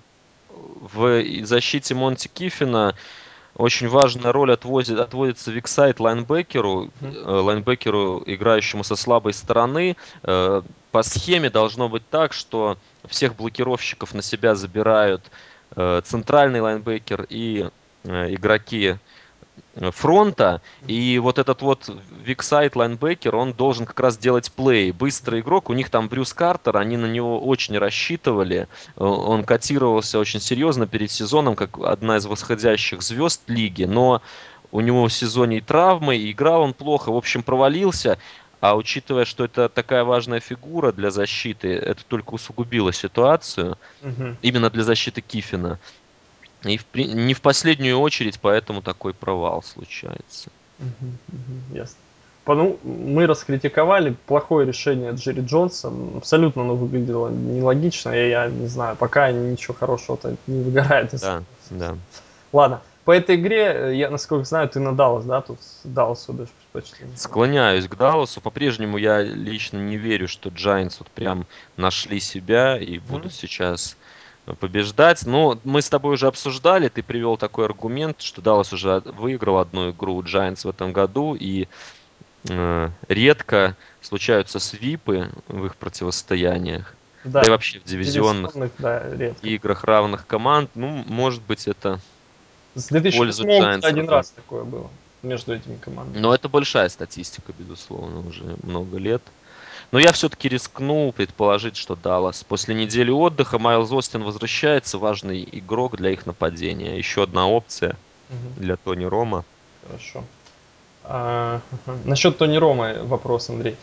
[0.50, 2.94] в защите Монти Киффина
[3.58, 7.40] очень важная роль отводит, отводится weakside лайнбекеру, mm-hmm.
[7.42, 9.96] лайнбекеру, играющему со слабой стороны.
[10.22, 15.22] Э, по схеме должно быть так, что всех блокировщиков на себя забирают
[15.74, 17.68] э, центральный лайнбекер и
[18.04, 18.96] игроки
[19.92, 21.90] фронта, и вот этот вот
[22.24, 24.92] weakside лайнбекер, он должен как раз делать play.
[24.92, 30.40] Быстрый игрок, у них там Брюс Картер, они на него очень рассчитывали, он котировался очень
[30.40, 34.22] серьезно перед сезоном, как одна из восходящих звезд лиги, но
[34.70, 38.18] у него в сезоне и травмы, и играл он плохо, в общем, провалился,
[38.60, 44.36] а учитывая, что это такая важная фигура для защиты, это только усугубило ситуацию, угу.
[44.42, 45.78] именно для защиты Кифина.
[46.64, 50.50] И в, не в последнюю очередь поэтому такой провал случается.
[51.72, 51.96] Ясно.
[52.46, 55.92] Ну, мы раскритиковали плохое решение Джерри Джонса.
[56.16, 58.10] Абсолютно оно выглядело нелогично.
[58.10, 61.10] И я не знаю, пока ничего хорошего-то не выгорает.
[61.20, 61.96] Да, да.
[62.52, 62.80] Ладно.
[63.04, 65.40] По этой игре, я, насколько знаю, ты на Даллас, да?
[65.40, 67.16] Тут Далласу даешь предпочтение.
[67.16, 68.40] Склоняюсь к Далласу.
[68.40, 71.46] По-прежнему я лично не верю, что Giants вот прям
[71.78, 73.02] нашли себя и mm-hmm.
[73.08, 73.96] будут сейчас
[74.56, 75.26] побеждать.
[75.26, 79.90] Но мы с тобой уже обсуждали, ты привел такой аргумент, что Даллас уже выиграл одну
[79.90, 81.68] игру у Giants в этом году, и
[82.48, 86.94] э, редко случаются свипы в их противостояниях.
[87.24, 89.02] Да, да и вообще в дивизионных, да,
[89.42, 90.70] играх равных команд.
[90.74, 92.00] Ну, может быть, это
[92.74, 94.88] с 2008 один раз такое было
[95.22, 96.20] между этими командами.
[96.20, 99.22] Но это большая статистика, безусловно, уже много лет.
[99.90, 102.44] Но я все-таки рискнул предположить, что Даллас.
[102.44, 106.98] После недели отдыха Майлз Остин возвращается, важный игрок для их нападения.
[106.98, 107.96] Еще одна опция
[108.28, 108.60] угу.
[108.60, 109.44] для Тони Рома.
[109.86, 110.24] Хорошо.
[111.04, 111.60] А,
[112.04, 113.76] насчет Тони Рома вопрос, Андрей.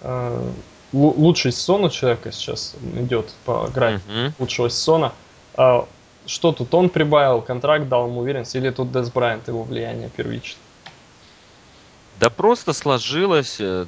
[0.00, 0.50] А,
[0.92, 4.32] лучший сезон у человека сейчас идет по графику угу.
[4.38, 5.12] лучшего сезона.
[5.54, 5.86] А,
[6.24, 10.62] что тут он прибавил, контракт дал ему уверенность, или тут Дес Брайант его влияние первичное?
[12.20, 13.86] Да просто сложилось, э,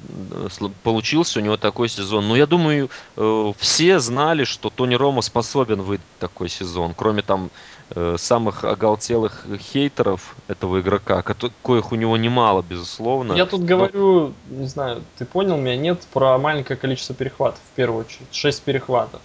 [0.82, 2.22] получился у него такой сезон.
[2.22, 6.94] Но ну, я думаю, э, все знали, что Тони Рома способен выдать такой сезон.
[6.96, 7.50] Кроме там
[7.90, 11.22] э, самых оголтелых хейтеров этого игрока,
[11.62, 13.34] коих у него немало, безусловно.
[13.34, 18.06] Я тут говорю, не знаю, ты понял меня, нет, про маленькое количество перехватов, в первую
[18.06, 18.28] очередь.
[18.30, 19.20] Шесть перехватов.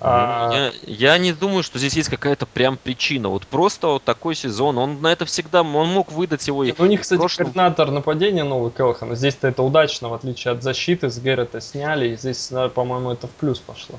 [0.00, 0.50] А...
[0.52, 3.28] Я, я не думаю, что здесь есть какая-то прям причина.
[3.28, 6.64] Вот просто вот такой сезон, он на это всегда, он мог выдать его.
[6.78, 7.46] у них, кстати, прошлом...
[7.46, 9.14] координатор нападения новый Келхан.
[9.16, 13.30] Здесь-то это удачно, в отличие от защиты, с Гэррета сняли, и здесь, по-моему, это в
[13.30, 13.96] плюс пошло.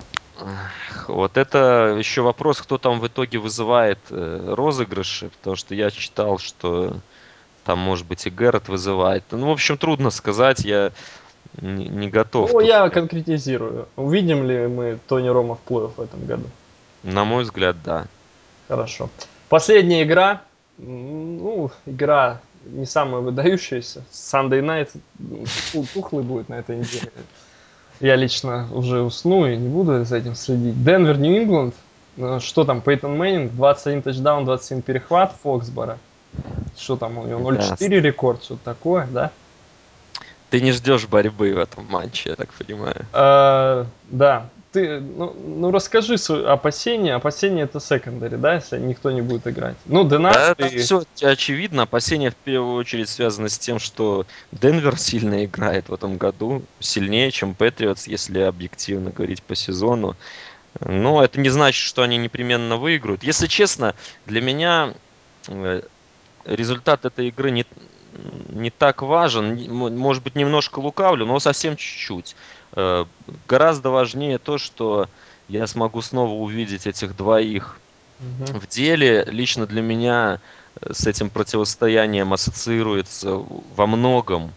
[1.08, 6.38] Вот это еще вопрос, кто там в итоге вызывает э, розыгрыши, потому что я читал,
[6.38, 6.98] что
[7.66, 9.24] там, может быть, и Гэррет вызывает.
[9.32, 10.92] Ну, в общем, трудно сказать, я
[11.62, 12.54] не, не готов.
[12.54, 13.88] Ну, я конкретизирую.
[13.96, 16.46] Увидим ли мы Тони Ромо в плей-офф в этом году?
[17.04, 18.06] На мой взгляд, да.
[18.68, 19.10] Хорошо.
[19.50, 20.42] Последняя игра.
[20.78, 24.04] Ну, игра не самая выдающаяся.
[24.12, 24.90] Sunday Night
[25.94, 27.12] тухлый будет на этой неделе.
[28.00, 30.84] Я лично уже усну и не буду за этим следить.
[30.84, 31.74] Денвер, Нью-Ингланд.
[32.40, 35.98] Что там, Пейтон Мэннинг, 21 тачдаун, 21 перехват Фоксбора.
[36.76, 37.88] Что там у него, 0-4 да.
[37.88, 39.32] рекорд, что-то такое, да?
[40.50, 43.06] Ты не ждешь борьбы в этом матче, я так понимаю.
[43.14, 44.50] А, да.
[44.72, 47.16] Ты, ну, ну расскажи свои опасения.
[47.16, 49.76] Опасения это секондари, да, если никто не будет играть.
[49.86, 50.78] Ну, Денас да, ты...
[50.78, 51.84] все очевидно.
[51.84, 56.64] Опасения в первую очередь связаны с тем, что Денвер сильно играет в этом году.
[56.80, 60.16] Сильнее, чем Патриотс, если объективно говорить по сезону.
[60.80, 63.24] Но это не значит, что они непременно выиграют.
[63.24, 63.96] Если честно,
[64.26, 64.94] для меня
[65.48, 65.82] э,
[66.46, 67.66] результат этой игры не,
[68.50, 69.72] не так важен.
[69.72, 72.36] Может быть, немножко лукавлю, но совсем чуть-чуть.
[72.74, 73.06] Э,
[73.48, 75.08] гораздо важнее то, что
[75.48, 77.80] я смогу снова увидеть этих двоих
[78.20, 78.60] угу.
[78.60, 79.26] в деле.
[79.28, 80.40] Лично для меня
[80.82, 83.44] э, с этим противостоянием ассоциируется
[83.76, 84.54] во многом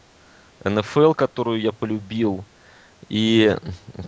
[0.65, 2.45] НФЛ, которую я полюбил.
[3.09, 3.57] И,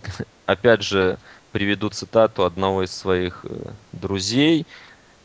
[0.46, 1.18] опять же,
[1.52, 4.66] приведу цитату одного из своих э, друзей.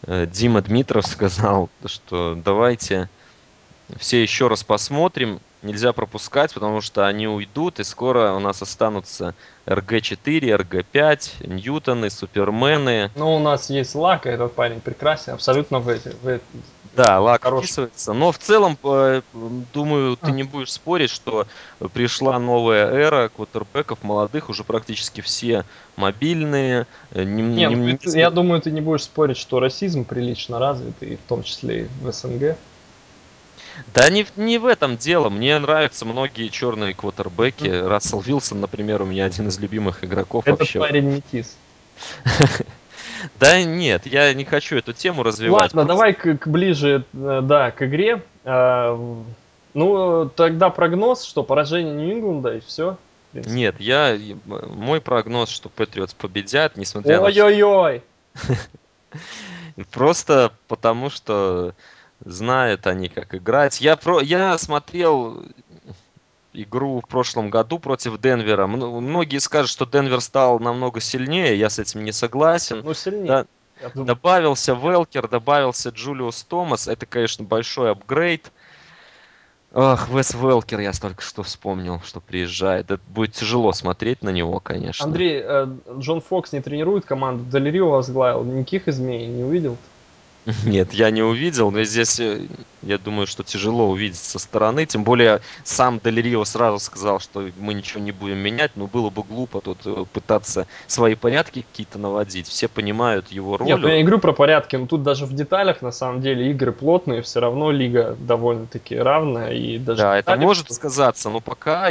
[0.05, 3.09] Дима Дмитров сказал, что давайте
[3.97, 5.39] все еще раз посмотрим.
[5.63, 9.33] Нельзя пропускать, потому что они уйдут, и скоро у нас останутся
[9.65, 13.09] РГ-4, РГ-5, Ньютоны, Супермены.
[13.15, 16.43] Ну, у нас есть Лак, этот парень прекрасен, абсолютно в эти, в эти
[16.97, 17.65] да, лак Хороший.
[17.65, 18.13] вписывается.
[18.13, 19.21] Но в целом, э,
[19.71, 21.45] думаю, ты не будешь спорить, что
[21.93, 25.63] пришла новая эра квотербеков молодых, уже практически все
[25.95, 26.87] мобильные.
[27.11, 30.95] Э, не, не, ну, не, я думаю, ты не будешь спорить, что расизм прилично развит,
[31.01, 32.57] и в том числе и в СНГ.
[33.93, 35.29] Да не, не в этом дело.
[35.29, 37.65] Мне нравятся многие черные квотербеки.
[37.65, 37.87] Mm-hmm.
[37.87, 40.79] Рассел Вилсон, например, у меня один из любимых игроков Этот вообще.
[40.79, 41.57] парень метис.
[43.39, 45.73] Да нет, я не хочу эту тему развивать.
[45.73, 48.21] Ладно, давай к, к ближе, э, да, к игре.
[48.45, 48.95] А,
[49.73, 52.97] ну, тогда прогноз, что поражение Нью-Ингланда и все.
[53.33, 58.01] Нет, я мой прогноз, что Патриотс победят, несмотря Ой-ой-ой!
[58.47, 59.85] на...
[59.91, 61.73] Просто потому, что
[62.23, 63.81] знают они, как играть.
[63.81, 64.21] Я, про...
[64.21, 65.43] я смотрел
[66.53, 68.67] игру в прошлом году против Денвера.
[68.67, 72.81] Многие скажут, что Денвер стал намного сильнее, я с этим не согласен.
[72.83, 73.27] Ну, сильнее.
[73.27, 73.45] Да,
[73.93, 76.87] добавился Велкер, добавился Джулиус Томас.
[76.87, 78.51] Это, конечно, большой апгрейд.
[79.73, 82.89] Ах, Вес Велкер я только что вспомнил, что приезжает.
[82.89, 85.05] Это будет тяжело смотреть на него, конечно.
[85.05, 85.67] Андрей, э,
[85.99, 88.43] Джон Фокс не тренирует команду, Долерио возглавил.
[88.43, 89.73] Никаких изменений не увидел?
[89.73, 89.77] -то?
[90.65, 92.47] Нет, я не увидел, но здесь э,
[92.81, 94.85] я думаю, что тяжело увидеть со стороны.
[94.85, 99.23] Тем более сам Делерио сразу сказал, что мы ничего не будем менять, но было бы
[99.23, 102.47] глупо тут э, пытаться свои порядки какие-то наводить.
[102.47, 103.67] Все понимают его роль.
[103.67, 106.49] Нет, ну я не говорю про порядки, но тут даже в деталях на самом деле
[106.51, 109.51] игры плотные, все равно лига довольно-таки равная.
[109.51, 111.89] И даже да, это может сказаться, но пока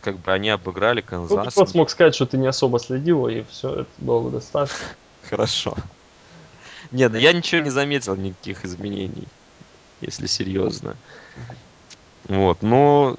[0.00, 1.56] как бы они обыграли Канзас.
[1.56, 4.86] Ну, ты смог сказать, что ты не особо следил, и все, это было бы достаточно.
[5.28, 5.76] Хорошо.
[6.90, 9.28] Нет, ну я ничего не заметил, никаких изменений,
[10.00, 10.96] если серьезно.
[12.24, 13.16] Вот, но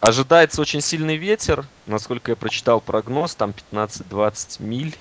[0.00, 1.64] ожидается очень сильный ветер.
[1.86, 4.96] Насколько я прочитал прогноз, там 15-20 миль.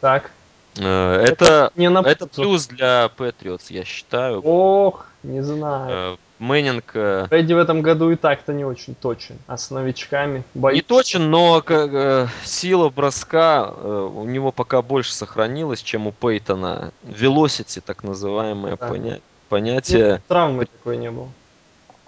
[0.00, 0.30] Так.
[0.78, 4.40] Э, это, это, не на это плюс для Patriots, я считаю.
[4.42, 6.18] Ох, не знаю.
[6.42, 6.92] Э, Мэннинг...
[7.28, 10.82] Фредди в этом году и так-то не очень точен, а с новичками боится.
[10.82, 16.92] Не точен, но э, сила броска э, у него пока больше сохранилась, чем у Пейтона.
[17.04, 18.88] Velocity, так называемое да.
[18.88, 20.12] поня- понятие.
[20.12, 21.28] Нет, травмы такой не было.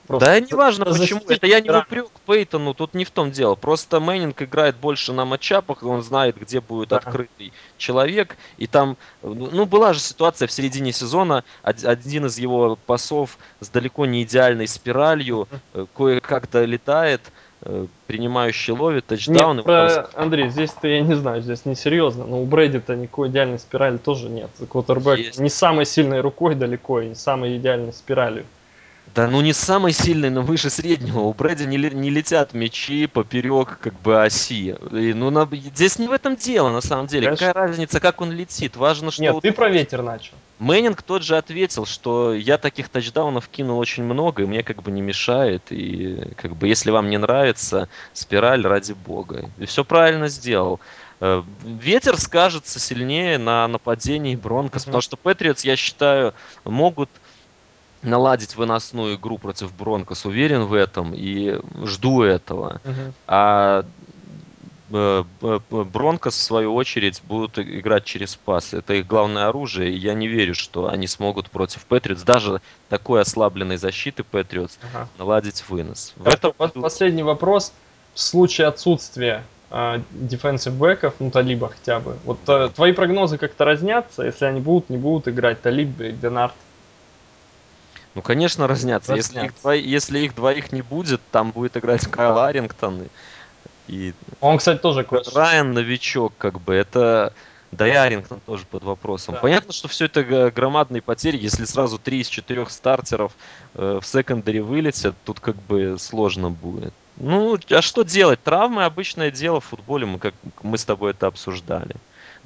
[0.07, 1.21] Просто да, не важно почему.
[1.29, 3.55] Это я не упрек Пейтону, тут не в том дело.
[3.55, 6.99] Просто Мэннинг играет больше на matchup ах, он знает, где будет да.
[6.99, 8.37] открытый человек.
[8.59, 14.05] И там, ну, была же ситуация в середине сезона, один из его пасов с далеко
[14.05, 17.23] не идеальной спиралью э, кое-как долетает,
[17.63, 19.57] э, принимающий ловит тачдаун.
[19.57, 19.87] Нет, про...
[19.87, 20.11] просто...
[20.15, 24.29] Андрей, здесь-то я не знаю, здесь не серьезно, но у Брэди-то никакой идеальной спирали тоже
[24.29, 24.51] нет.
[24.69, 28.45] Квотербек не самой сильной рукой далеко и не самой идеальной спиралью.
[29.15, 31.21] Да ну не самый сильный, но выше среднего.
[31.21, 34.75] У Брэди не, не летят мячи поперек как бы оси.
[34.91, 37.27] И, ну на, здесь не в этом дело на самом деле.
[37.27, 37.47] Конечно.
[37.47, 38.77] Какая разница, как он летит?
[38.77, 39.23] Важно, что...
[39.23, 40.35] Нет, ты про ветер начал.
[40.59, 44.91] Мэннинг тот же ответил, что я таких тачдаунов кинул очень много, и мне как бы
[44.91, 45.63] не мешает.
[45.71, 49.49] И как бы если вам не нравится спираль, ради бога.
[49.59, 50.81] И все правильно сделал.
[51.21, 54.87] Э, ветер скажется сильнее на нападении Бронкос, mm-hmm.
[54.87, 56.35] потому что Патриотс, я считаю,
[56.65, 57.11] могут
[58.05, 62.81] наладить выносную игру против Бронкос, уверен в этом и жду этого.
[62.85, 63.15] Мгм.
[63.27, 63.85] А
[64.93, 65.25] э,
[65.71, 68.75] Бронкос, в свою очередь, будут играть через пас.
[68.75, 73.23] Это их главное оружие, и я не верю, что они смогут против Патриотс, даже такой
[73.23, 75.09] ослабленной защиты Патриотс, Ага.
[75.19, 76.13] наладить вынос.
[76.17, 77.73] В этом году- Последний вопрос.
[78.15, 79.43] В случае отсутствия
[80.13, 84.89] дефенсив бэков, ну, Талиба хотя бы, вот э, твои прогнозы как-то разнятся, если они будут,
[84.89, 86.55] не будут играть Талиб и Денарт?
[88.15, 89.15] Ну, конечно, разнятся.
[89.15, 89.63] Если их, Разнятся.
[89.69, 93.09] двои- если их двоих не будет, там будет играть Кайл Арингтон и-
[93.89, 95.35] и Он, кстати, тоже класс.
[95.35, 97.33] Райан новичок, как бы, это...
[97.73, 99.35] Да и Арингтон тоже под вопросом.
[99.35, 99.41] Да.
[99.41, 100.23] Понятно, что все это
[100.55, 101.37] громадные потери.
[101.37, 103.33] Если сразу три из четырех стартеров
[103.75, 106.95] э, в секондаре вылетят, тут как бы сложно будет.
[107.17, 108.41] Ну, а что делать?
[108.45, 111.97] Травмы обычное дело в футболе, мы, как, мы с тобой это обсуждали.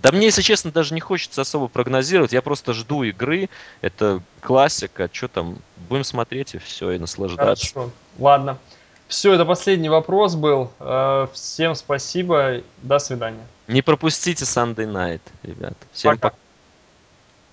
[0.03, 2.33] Да мне, если честно, даже не хочется особо прогнозировать.
[2.33, 3.49] Я просто жду игры.
[3.81, 5.11] Это классика.
[5.13, 5.59] Что там?
[5.89, 7.73] Будем смотреть и все, и наслаждаться.
[7.75, 7.91] Хорошо.
[8.19, 8.59] Ладно.
[9.09, 10.71] Все, это последний вопрос был.
[10.79, 12.61] Э, Всем спасибо.
[12.83, 13.45] До свидания.
[13.67, 15.77] Не пропустите Sunday Night, ребят.
[15.93, 16.31] Всем Пока.
[16.31, 16.48] пока.